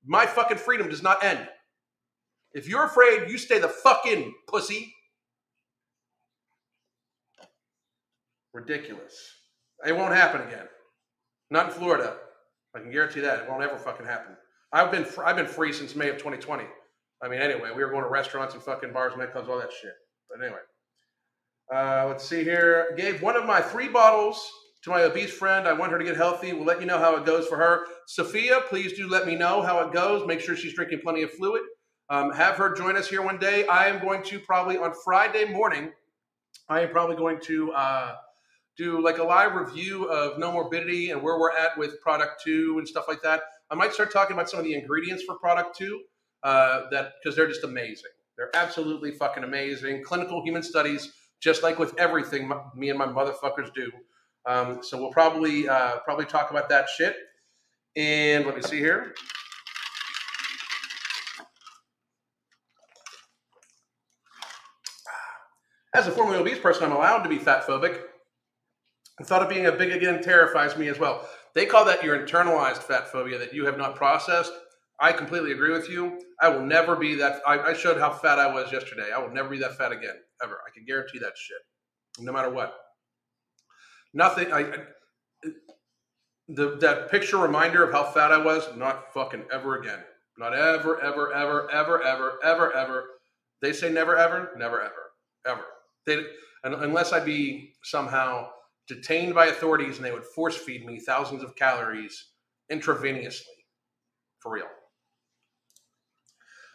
[0.06, 1.48] my fucking freedom does not end.
[2.54, 4.94] If you're afraid, you stay the fucking pussy.
[8.54, 9.16] Ridiculous.
[9.86, 10.68] It won't happen again.
[11.50, 12.18] Not in Florida.
[12.76, 14.36] I can guarantee that it won't ever fucking happen.
[14.72, 16.64] I've been fr- I've been free since May of 2020.
[17.22, 19.72] I mean, anyway, we were going to restaurants and fucking bars, and nightclubs, all that
[19.72, 19.94] shit.
[20.30, 20.60] But anyway,
[21.74, 22.94] uh, let's see here.
[22.98, 24.52] Gave one of my three bottles
[24.84, 26.52] to my obese friend, I want her to get healthy.
[26.52, 27.86] We'll let you know how it goes for her.
[28.06, 30.28] Sophia, please do let me know how it goes.
[30.28, 31.62] Make sure she's drinking plenty of fluid.
[32.10, 33.66] Um, have her join us here one day.
[33.68, 35.94] I am going to probably on Friday morning,
[36.68, 38.16] I am probably going to uh,
[38.78, 42.88] do like a live review of Nomorbidity and where we're at with product two and
[42.88, 43.44] stuff like that.
[43.70, 46.02] I might start talking about some of the ingredients for product two
[46.44, 48.12] uh, that because they're just amazing.
[48.38, 50.04] They're absolutely fucking amazing.
[50.04, 53.92] Clinical human studies, just like with everything me and my motherfuckers do.
[54.46, 57.16] Um, so we'll probably uh, probably talk about that shit.
[57.96, 59.14] And let me see here.
[65.96, 68.02] As a formerly obese person, I'm allowed to be fat phobic.
[69.20, 71.30] The thought of being a big again terrifies me as well.
[71.54, 74.52] They call that your internalized fat phobia that you have not processed.
[75.00, 76.20] I completely agree with you.
[76.42, 77.42] I will never be that.
[77.46, 79.12] I, I showed how fat I was yesterday.
[79.16, 80.60] I will never be that fat again ever.
[80.68, 81.58] I can guarantee that shit,
[82.20, 82.76] no matter what.
[84.14, 84.52] Nothing.
[84.52, 84.76] I, I
[86.50, 88.68] the that picture reminder of how fat I was.
[88.76, 90.00] Not fucking ever again.
[90.38, 93.06] Not ever, ever, ever, ever, ever, ever, ever.
[93.62, 95.12] They say never, ever, never, ever,
[95.48, 95.66] ever.
[96.06, 96.24] They
[96.64, 98.50] unless I be somehow
[98.88, 102.32] detained by authorities and they would force feed me thousands of calories
[102.72, 103.42] intravenously,
[104.40, 104.68] for real.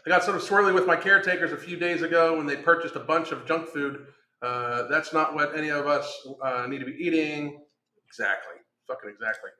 [0.09, 2.96] I got sort of swirly with my caretakers a few days ago when they purchased
[2.96, 4.06] a bunch of junk food.
[4.40, 6.11] Uh, that's not what any of us
[6.42, 7.61] uh, need to be eating.
[8.06, 8.54] Exactly.
[8.86, 9.50] Fucking exactly.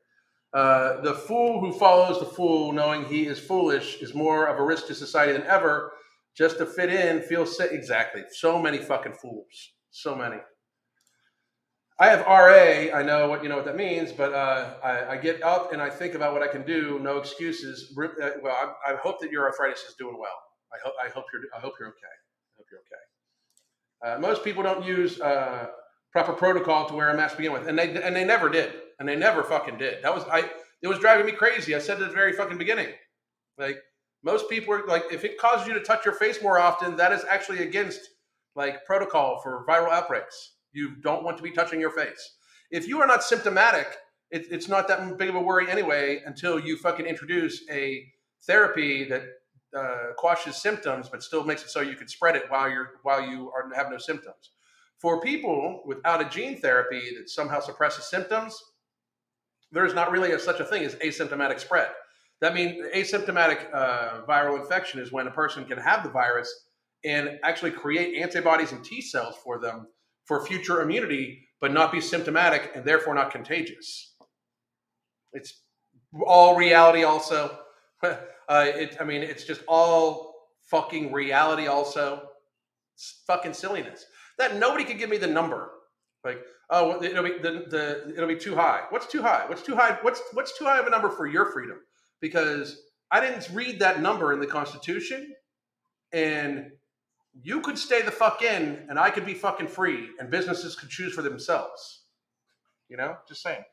[0.55, 4.63] Uh, the fool who follows the fool, knowing he is foolish, is more of a
[4.63, 5.93] risk to society than ever.
[6.35, 7.71] Just to fit in, feel sick.
[7.71, 8.23] Exactly.
[8.31, 9.75] So many fucking fools.
[9.91, 10.39] So many.
[12.01, 12.97] I have RA.
[12.97, 15.83] I know what you know what that means, but uh, I, I, get up and
[15.83, 17.01] I think about what I can do.
[17.01, 17.93] No excuses.
[18.01, 18.55] Uh, well,
[18.87, 20.39] I, I, hope that your arthritis is doing well.
[20.73, 21.99] I hope I hope you're I hope you're okay.
[22.07, 24.17] I hope you're okay.
[24.17, 25.67] Uh, most people don't use uh,
[26.13, 28.73] proper protocol to wear a mask to begin with, and they and they never did,
[29.01, 30.05] and they never fucking did.
[30.05, 30.49] That was I.
[30.81, 31.75] It was driving me crazy.
[31.75, 32.91] I said at the very fucking beginning,
[33.59, 33.79] like
[34.23, 37.13] most people are like, if it causes you to touch your face more often, that
[37.13, 38.01] is actually against
[38.55, 40.53] like protocol for viral outbreaks.
[40.79, 42.37] You don't want to be touching your face.
[42.71, 43.97] If you are not symptomatic,
[44.31, 48.05] it, it's not that big of a worry anyway until you fucking introduce a
[48.47, 49.23] therapy that
[49.77, 53.21] uh, quashes symptoms but still makes it so you can spread it while you're while
[53.21, 54.53] you are have no symptoms.
[54.99, 58.57] For people without a gene therapy that somehow suppresses symptoms,
[59.73, 61.89] there is not really a, such a thing as asymptomatic spread.
[62.41, 66.53] That means asymptomatic uh, viral infection is when a person can have the virus
[67.05, 69.89] and actually create antibodies and T cells for them
[70.29, 74.15] for future immunity, but not be symptomatic and therefore not contagious.
[75.33, 75.63] It's
[76.27, 77.59] all reality, also.
[78.03, 78.17] uh,
[78.49, 80.35] it, I mean, it's just all
[80.71, 82.29] fucking reality, also.
[82.95, 84.05] It's fucking silliness.
[84.37, 85.71] That nobody could give me the number.
[86.25, 88.83] Like, oh, it'll be the, the it'll be too high.
[88.91, 89.45] What's too high?
[89.47, 89.99] What's too high?
[90.03, 91.79] What's what's too high of a number for your freedom?
[92.21, 95.33] Because I didn't read that number in the Constitution,
[96.13, 96.73] and
[97.43, 100.89] you could stay the fuck in and I could be fucking free and businesses could
[100.89, 102.03] choose for themselves.
[102.89, 103.65] You know, just saying.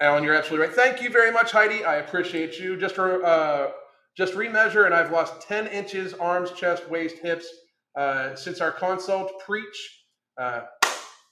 [0.00, 0.76] Alan, you're absolutely right.
[0.76, 1.84] Thank you very much, Heidi.
[1.84, 2.76] I appreciate you.
[2.76, 3.68] Just uh,
[4.16, 7.46] just remeasure, and I've lost 10 inches, arms, chest, waist, hips
[7.96, 9.40] uh, since our consult.
[9.40, 10.02] Preach.
[10.36, 10.62] Uh,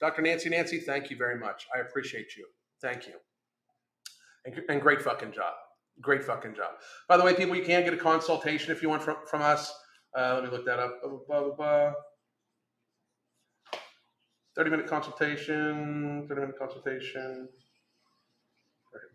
[0.00, 0.22] Dr.
[0.22, 1.66] Nancy Nancy, thank you very much.
[1.74, 2.46] I appreciate you.
[2.80, 3.14] Thank you.
[4.44, 5.54] And, and great fucking job.
[6.00, 6.72] Great fucking job.
[7.08, 9.72] By the way, people, you can get a consultation if you want from, from us.
[10.16, 11.02] Uh, let me look that up.
[11.02, 11.92] Blah, blah, blah, blah.
[14.54, 17.48] 30 minute consultation, 30 minute consultation.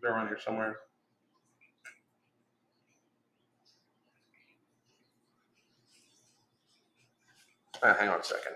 [0.02, 0.78] They're on here somewhere.
[7.80, 8.54] Uh, hang on a second.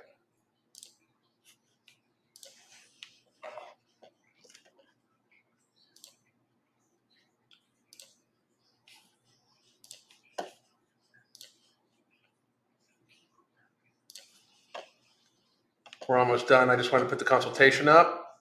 [16.13, 16.69] We're almost done.
[16.69, 18.37] I just want to put the consultation up.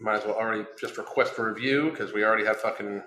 [0.00, 3.04] Might as well already just request a review because we already have fucking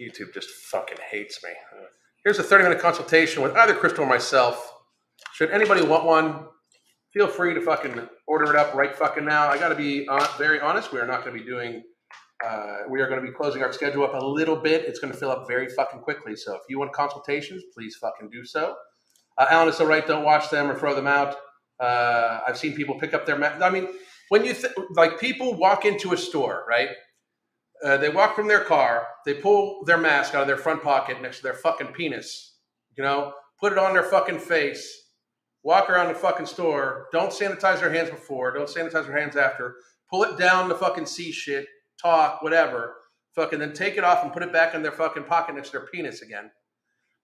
[0.00, 1.50] YouTube just fucking hates me.
[2.24, 4.74] Here's a 30 minute consultation with either Crystal or myself.
[5.34, 6.46] Should anybody want one,
[7.12, 9.46] feel free to fucking order it up right fucking now.
[9.46, 10.92] I got to be very honest.
[10.92, 11.84] We are not going to be doing
[12.44, 14.84] uh, we are going to be closing our schedule up a little bit.
[14.84, 16.36] It's going to fill up very fucking quickly.
[16.36, 18.74] So if you want consultations, please fucking do so.
[19.38, 20.06] Uh, Alan is so right.
[20.06, 21.36] Don't watch them or throw them out.
[21.80, 23.38] Uh, I've seen people pick up their.
[23.38, 23.88] Ma- I mean,
[24.28, 26.90] when you th- like people walk into a store, right?
[27.84, 29.06] Uh, they walk from their car.
[29.26, 32.56] They pull their mask out of their front pocket next to their fucking penis.
[32.96, 35.00] You know, put it on their fucking face.
[35.64, 37.06] Walk around the fucking store.
[37.12, 38.52] Don't sanitize their hands before.
[38.52, 39.76] Don't sanitize their hands after.
[40.10, 41.66] Pull it down to fucking see shit
[42.02, 42.96] talk, whatever,
[43.34, 45.78] fucking then take it off and put it back in their fucking pocket next to
[45.78, 46.50] their penis again.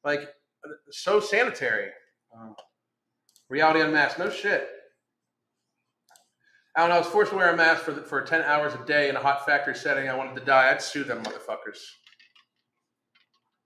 [0.05, 0.29] Like,
[0.91, 1.91] so sanitary.
[2.35, 2.55] Um,
[3.49, 4.19] reality unmasked.
[4.19, 4.69] No shit.
[6.77, 6.97] I don't know.
[6.97, 9.21] I was forced to wear a mask for, for 10 hours a day in a
[9.21, 10.09] hot factory setting.
[10.09, 10.71] I wanted to die.
[10.71, 11.79] I'd sue them motherfuckers.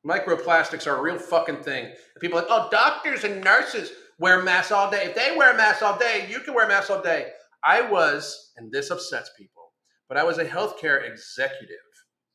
[0.07, 1.93] Microplastics are a real fucking thing.
[2.21, 5.05] people are like, oh, doctors and nurses wear masks all day.
[5.05, 7.29] If they wear masks all day, you can wear masks all day.
[7.65, 9.62] I was, and this upsets people
[10.13, 11.79] but I was a healthcare executive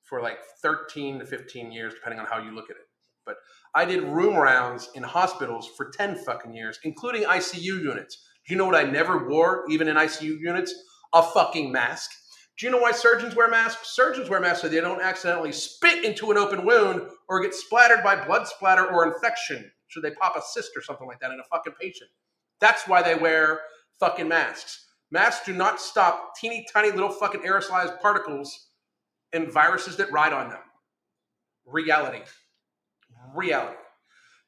[0.01, 2.87] for like 13 to 15 years, depending on how you look at it.
[3.23, 3.35] But
[3.75, 8.17] I did room rounds in hospitals for 10 fucking years, including ICU units.
[8.47, 10.73] Do you know what I never wore, even in ICU units?
[11.13, 12.09] A fucking mask.
[12.57, 13.95] Do you know why surgeons wear masks?
[13.95, 18.03] Surgeons wear masks so they don't accidentally spit into an open wound or get splattered
[18.03, 19.69] by blood splatter or infection.
[19.89, 22.09] Should they pop a cyst or something like that in a fucking patient?
[22.59, 23.59] That's why they wear
[23.99, 24.86] fucking masks.
[25.11, 28.67] Masks do not stop teeny tiny little fucking aerosolized particles
[29.33, 30.59] and viruses that ride on them.
[31.65, 32.21] Reality.
[33.33, 33.77] Reality.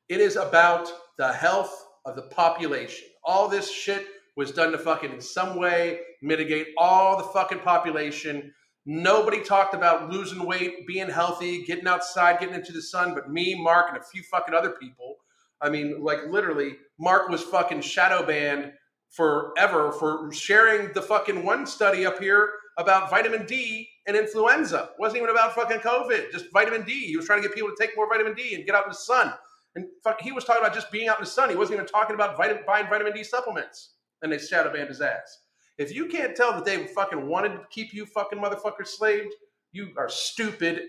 [0.09, 1.73] It is about the health
[2.05, 3.07] of the population.
[3.23, 4.05] All this shit
[4.35, 8.53] was done to fucking in some way mitigate all the fucking population.
[8.85, 13.55] Nobody talked about losing weight, being healthy, getting outside, getting into the sun, but me,
[13.61, 15.17] Mark, and a few fucking other people.
[15.61, 18.71] I mean, like literally, Mark was fucking shadow banned
[19.09, 24.89] forever for sharing the fucking one study up here about vitamin D and influenza.
[24.93, 27.07] It wasn't even about fucking COVID, just vitamin D.
[27.07, 28.89] He was trying to get people to take more vitamin D and get out in
[28.89, 29.33] the sun.
[29.75, 31.49] And fuck, he was talking about just being out in the sun.
[31.49, 33.93] He wasn't even talking about vitamin, buying vitamin D supplements.
[34.21, 35.39] And they shadow banned his ass.
[35.77, 39.33] If you can't tell that they fucking wanted to keep you fucking motherfuckers slaved,
[39.71, 40.81] you are stupid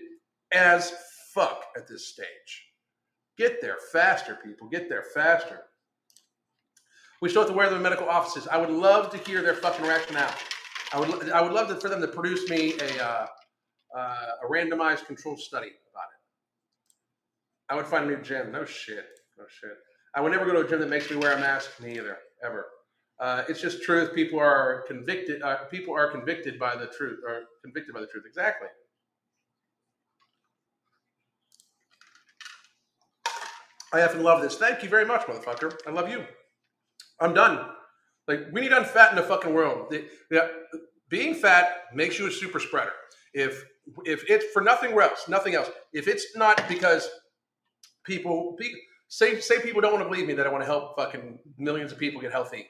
[0.53, 0.93] as
[1.33, 2.65] fuck at this stage.
[3.37, 4.67] Get there faster, people.
[4.67, 5.61] Get there faster.
[7.21, 8.47] We still have to wear them in medical offices.
[8.47, 10.33] I would love to hear their fucking rationale.
[10.91, 13.27] I would, I would love to, for them to produce me a, uh,
[13.95, 16.19] uh, a randomized controlled study about it.
[17.69, 18.51] I would find a new gym.
[18.51, 19.05] No shit.
[19.37, 19.77] No shit.
[20.15, 21.79] I would never go to a gym that makes me wear a mask.
[21.79, 22.17] Me either.
[22.43, 22.65] Ever.
[23.19, 24.15] Uh, it's just truth.
[24.15, 25.43] People are convicted.
[25.43, 28.23] Uh, people are convicted by the truth, or convicted by the truth.
[28.27, 28.67] Exactly.
[33.93, 34.55] I love this.
[34.55, 35.77] Thank you very much, motherfucker.
[35.85, 36.25] I love you.
[37.21, 37.65] I'm done.
[38.27, 39.87] Like we need to unfatten the fucking world.
[39.89, 40.51] The, the,
[41.09, 42.93] being fat makes you a super spreader.
[43.33, 43.63] If
[44.05, 45.69] if it's for nothing else, nothing else.
[45.93, 47.09] If it's not because
[48.03, 50.95] people, people say say people don't want to believe me that I want to help
[50.97, 52.67] fucking millions of people get healthy,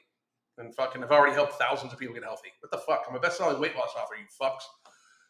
[0.58, 2.50] and fucking I've already helped thousands of people get healthy.
[2.62, 3.06] What the fuck?
[3.10, 4.64] I'm a best-selling weight loss author, you fucks.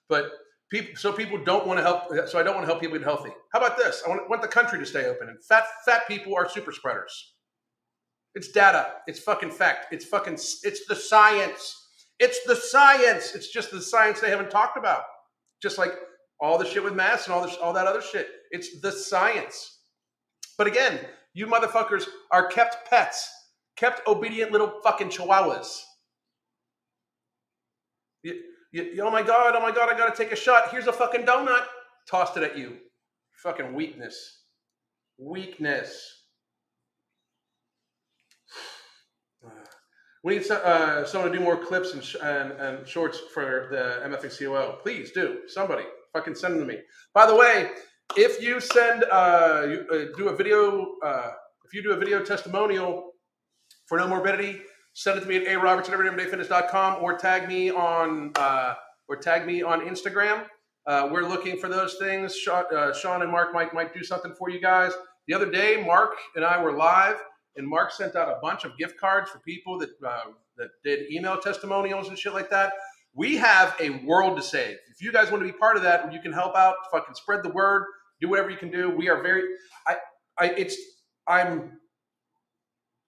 [0.07, 0.31] But
[0.69, 2.03] people, so people don't want to help.
[2.27, 3.31] So I don't want to help people get healthy.
[3.51, 4.03] How about this?
[4.05, 7.30] I want, want the country to stay open, and fat fat people are super spreaders.
[8.35, 8.93] It's data.
[9.07, 9.87] It's fucking fact.
[9.91, 10.35] It's fucking.
[10.35, 11.77] It's the science.
[12.19, 13.35] It's the science.
[13.35, 15.03] It's just the science they haven't talked about.
[15.61, 15.93] Just like
[16.39, 18.27] all the shit with masks and all this, all that other shit.
[18.51, 19.79] It's the science.
[20.57, 20.99] But again,
[21.33, 23.29] you motherfuckers are kept pets,
[23.75, 25.81] kept obedient little fucking chihuahuas.
[28.23, 28.35] You,
[28.71, 30.69] you, oh my god, oh my god, I gotta take a shot.
[30.71, 31.65] Here's a fucking donut.
[32.09, 32.77] Tossed it at you.
[33.43, 34.43] Fucking weakness.
[35.17, 36.20] Weakness.
[40.23, 44.07] We need uh, someone to do more clips and, sh- and, and, shorts for the
[44.07, 44.31] MFA
[44.83, 45.39] Please do.
[45.47, 46.79] Somebody fucking send them to me.
[47.13, 47.71] By the way,
[48.15, 51.31] if you send uh, you, uh, do a video, uh,
[51.65, 53.13] if you do a video testimonial
[53.87, 54.61] for Nomorbidity,
[54.93, 58.75] send it to me at a roberts at everydayfitness.com or tag me on uh,
[59.07, 60.45] or tag me on Instagram.
[60.85, 62.35] Uh, we're looking for those things.
[62.35, 64.91] Sean, Sean and Mark might might do something for you guys.
[65.27, 67.17] The other day, Mark and I were live
[67.55, 71.11] and Mark sent out a bunch of gift cards for people that uh, that did
[71.11, 72.73] email testimonials and shit like that.
[73.13, 74.77] We have a world to save.
[74.89, 76.75] If you guys want to be part of that, you can help out.
[76.91, 77.85] Fucking spread the word.
[78.21, 78.89] Do whatever you can do.
[78.89, 79.43] We are very.
[79.87, 79.97] I.
[80.39, 80.45] I.
[80.51, 80.77] It's.
[81.27, 81.77] I'm.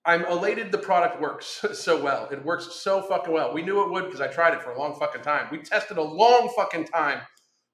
[0.05, 2.27] I'm elated the product works so well.
[2.29, 3.53] It works so fucking well.
[3.53, 5.47] We knew it would because I tried it for a long fucking time.
[5.49, 7.21] We tested a long fucking time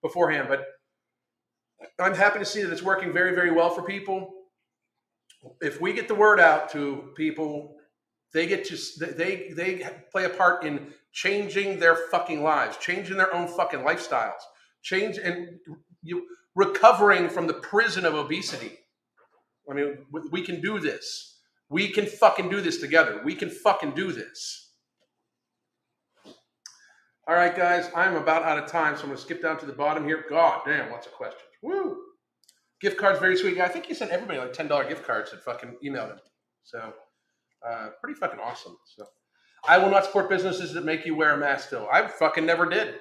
[0.03, 0.65] beforehand, but
[1.99, 4.32] I'm happy to see that it's working very, very well for people
[5.62, 7.76] if we get the word out to people,
[8.34, 8.78] they get to
[9.16, 14.42] they they play a part in changing their fucking lives, changing their own fucking lifestyles,
[14.82, 15.60] change and
[16.04, 18.78] you recovering from the prison of obesity.
[19.70, 19.98] I mean,
[20.32, 21.40] we can do this.
[21.70, 23.22] We can fucking do this together.
[23.24, 24.72] We can fucking do this.
[27.28, 29.68] All right, guys, I'm about out of time, so I'm going to skip down to
[29.68, 30.26] the bottom here.
[30.28, 31.44] God damn, lots of questions.
[31.62, 31.98] Woo!
[32.82, 33.58] Gift cards, very sweet.
[33.58, 36.20] Yeah, I think he sent everybody like ten dollar gift cards that fucking emailed him.
[36.64, 36.94] So,
[37.68, 38.78] uh, pretty fucking awesome.
[38.96, 39.06] So,
[39.68, 41.68] I will not support businesses that make you wear a mask.
[41.68, 42.96] Still, I fucking never did.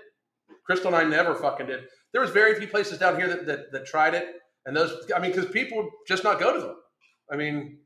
[0.66, 1.84] Crystal and I never fucking did.
[2.12, 4.26] There was very few places down here that that, that tried it,
[4.66, 4.92] and those.
[5.14, 6.76] I mean, because people just not go to them.
[7.30, 7.78] I mean,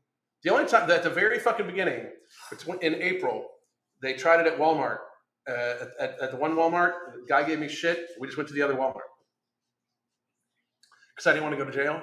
[0.43, 2.07] the only time at the very fucking beginning,
[2.81, 3.45] in April,
[4.01, 4.97] they tried it at Walmart.
[5.47, 8.07] Uh, at, at the one Walmart, the guy gave me shit.
[8.19, 9.01] We just went to the other Walmart
[11.15, 12.01] because I didn't want to go to jail.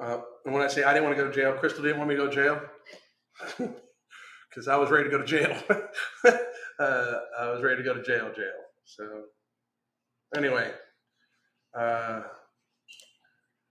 [0.00, 2.10] Uh, and when I say I didn't want to go to jail, Crystal didn't want
[2.10, 2.60] me to go to jail
[4.50, 5.56] because I was ready to go to jail.
[6.78, 8.52] uh, I was ready to go to jail, jail.
[8.84, 9.24] So,
[10.36, 10.72] anyway,
[11.76, 12.22] Uh,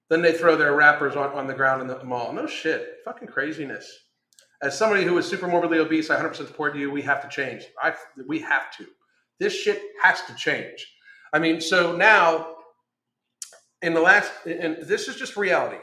[0.09, 2.33] then they throw their wrappers on, on the ground in the mall.
[2.33, 2.97] No shit.
[3.05, 3.89] Fucking craziness.
[4.61, 6.91] As somebody who is super morbidly obese, I 100% support you.
[6.91, 7.63] We have to change.
[7.81, 7.93] I,
[8.27, 8.87] we have to.
[9.39, 10.85] This shit has to change.
[11.33, 12.55] I mean, so now,
[13.81, 15.77] in the last, and this is just reality.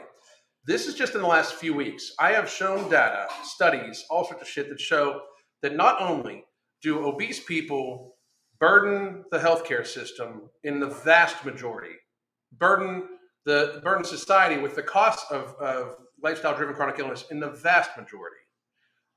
[0.65, 2.13] This is just in the last few weeks.
[2.19, 5.21] I have shown data, studies, all sorts of shit that show
[5.61, 6.45] that not only
[6.81, 8.15] do obese people
[8.59, 11.95] burden the healthcare system in the vast majority,
[12.57, 13.07] burden
[13.45, 17.91] the burden society with the cost of, of lifestyle driven chronic illness in the vast
[17.97, 18.35] majority,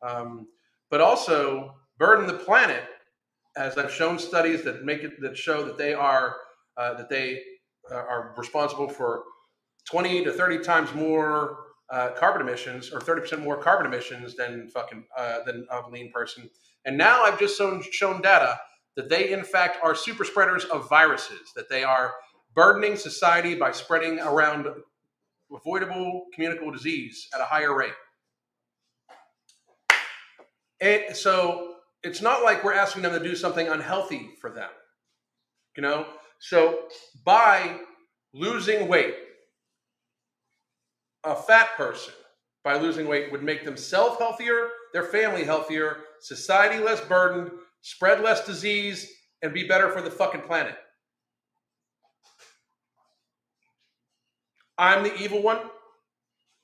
[0.03, 0.47] um,
[0.91, 2.85] but also burden the planet,
[3.57, 6.37] as I've shown studies that make it that show that they are
[6.76, 7.43] uh, that they
[7.91, 9.24] uh, are responsible for
[9.91, 11.59] 20 to 30 times more
[11.91, 16.49] uh, carbon emissions or 30% more carbon emissions than fucking uh, than a lean person.
[16.85, 18.59] And now I've just shown, shown data
[18.97, 22.14] that they in fact are super spreaders of viruses, that they are
[22.55, 24.66] burdening society by spreading around
[25.55, 27.93] avoidable communicable disease at a higher rate.
[30.80, 34.70] And so it's not like we're asking them to do something unhealthy for them.
[35.76, 36.07] You know?
[36.43, 36.88] So
[37.24, 37.78] by
[38.34, 39.14] losing weight,
[41.22, 42.14] a fat person
[42.64, 48.45] by losing weight would make themselves healthier, their family healthier, society less burdened, spread less
[48.45, 49.09] disease,
[49.43, 50.74] and be better for the fucking planet.
[54.76, 55.61] I'm the evil one.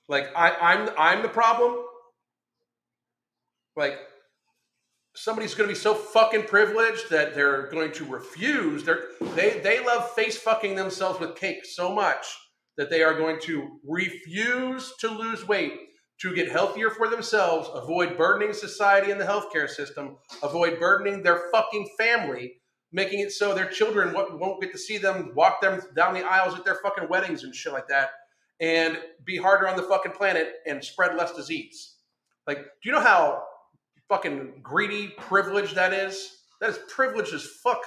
[0.09, 1.85] Like I, I'm I'm the problem.
[3.77, 3.97] Like
[5.19, 8.85] somebody's going to be so fucking privileged that they're going to refuse.
[8.85, 9.05] They're,
[9.35, 12.27] they they love face fucking themselves with cake so much
[12.77, 15.75] that they are going to refuse to lose weight
[16.21, 21.51] to get healthier for themselves, avoid burdening society and the healthcare system, avoid burdening their
[21.53, 22.55] fucking family,
[22.93, 26.57] making it so their children won't get to see them walk them down the aisles
[26.57, 28.11] at their fucking weddings and shit like that,
[28.61, 31.97] and be harder on the fucking planet and spread less disease.
[32.47, 33.43] Like, do you know how
[34.09, 36.39] fucking greedy, privilege that is?
[36.61, 37.83] That is privileged as fuck.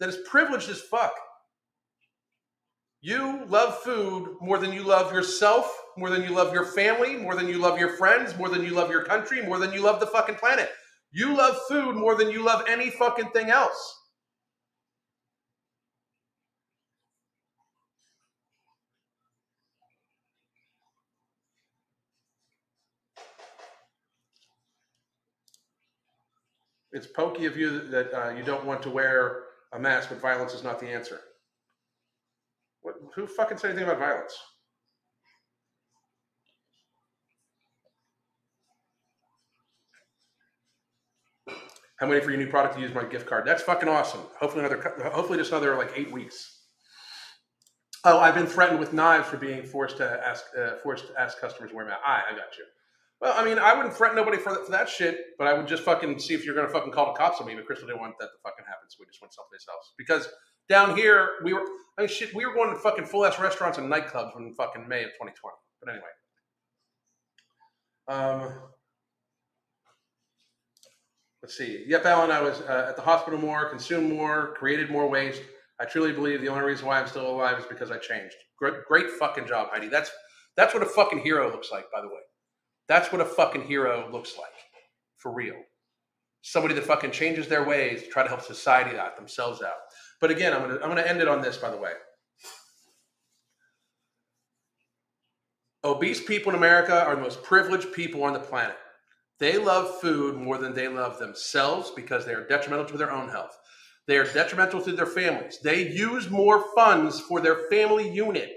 [0.00, 1.14] That is privileged as fuck.
[3.00, 7.34] You love food more than you love yourself, more than you love your family, more
[7.34, 10.00] than you love your friends, more than you love your country, more than you love
[10.00, 10.70] the fucking planet.
[11.12, 14.00] You love food more than you love any fucking thing else.
[26.94, 29.42] It's pokey of you that uh, you don't want to wear
[29.72, 31.20] a mask, but violence is not the answer.
[32.82, 34.32] What, who fucking said anything about violence?
[42.00, 43.44] I'm waiting for your new product to use my gift card.
[43.44, 44.20] That's fucking awesome.
[44.38, 44.80] Hopefully another,
[45.12, 46.60] hopefully just another like eight weeks.
[48.04, 51.40] Oh, I've been threatened with knives for being forced to ask, uh, forced to ask
[51.40, 51.98] customers where I'm at.
[52.06, 52.64] I, I got you.
[53.24, 55.66] Well, I mean, I wouldn't threaten nobody for that, for that shit, but I would
[55.66, 57.54] just fucking see if you're gonna fucking call the cops on me.
[57.54, 59.94] But Crystal didn't want that to fucking happen, so we just went someplace else.
[59.96, 60.28] Because
[60.68, 61.64] down here, we were,
[61.96, 64.86] I mean, shit, we were going to fucking full ass restaurants and nightclubs in fucking
[64.86, 65.32] May of 2020.
[65.80, 66.04] But anyway.
[68.08, 68.60] Um,
[71.42, 71.82] let's see.
[71.86, 75.40] Yep, Alan, I was uh, at the hospital more, consumed more, created more waste.
[75.80, 78.36] I truly believe the only reason why I'm still alive is because I changed.
[78.58, 79.88] Great, great fucking job, Heidi.
[79.88, 80.10] That's
[80.58, 82.20] that's what a fucking hero looks like, by the way.
[82.88, 84.52] That's what a fucking hero looks like,
[85.16, 85.56] for real.
[86.42, 89.76] Somebody that fucking changes their ways to try to help society out, themselves out.
[90.20, 91.92] But again, I'm gonna I'm gonna end it on this, by the way.
[95.82, 98.76] Obese people in America are the most privileged people on the planet.
[99.38, 103.28] They love food more than they love themselves because they are detrimental to their own
[103.28, 103.58] health.
[104.06, 105.58] They are detrimental to their families.
[105.62, 108.50] They use more funds for their family unit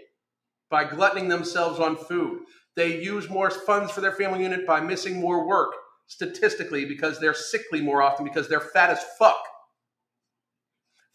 [0.70, 2.42] by gluttoning themselves on food.
[2.78, 5.74] They use more funds for their family unit by missing more work
[6.06, 9.44] statistically because they're sickly more often because they're fat as fuck.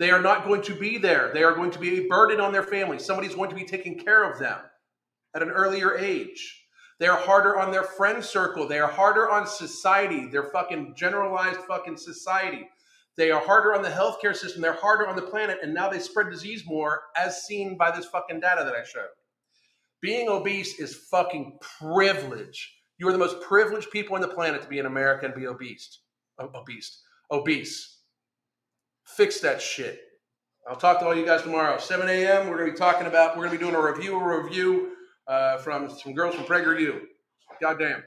[0.00, 1.30] They are not going to be there.
[1.32, 2.98] They are going to be a burden on their family.
[2.98, 4.58] Somebody's going to be taking care of them
[5.36, 6.64] at an earlier age.
[6.98, 8.66] They are harder on their friend circle.
[8.66, 12.68] They are harder on society, their fucking generalized fucking society.
[13.16, 14.62] They are harder on the healthcare system.
[14.62, 15.58] They're harder on the planet.
[15.62, 19.06] And now they spread disease more, as seen by this fucking data that I showed.
[20.02, 22.74] Being obese is fucking privilege.
[22.98, 25.46] You are the most privileged people on the planet to be an American and be
[25.46, 26.00] obese.
[26.40, 27.02] Obese.
[27.30, 28.00] Obese.
[29.04, 30.00] Fix that shit.
[30.68, 32.48] I'll talk to all you guys tomorrow, 7 a.m.
[32.48, 34.92] We're going to be talking about, we're going to be doing a review, a review
[35.26, 37.00] uh, from some girls from PragerU.
[37.60, 38.02] Goddamn.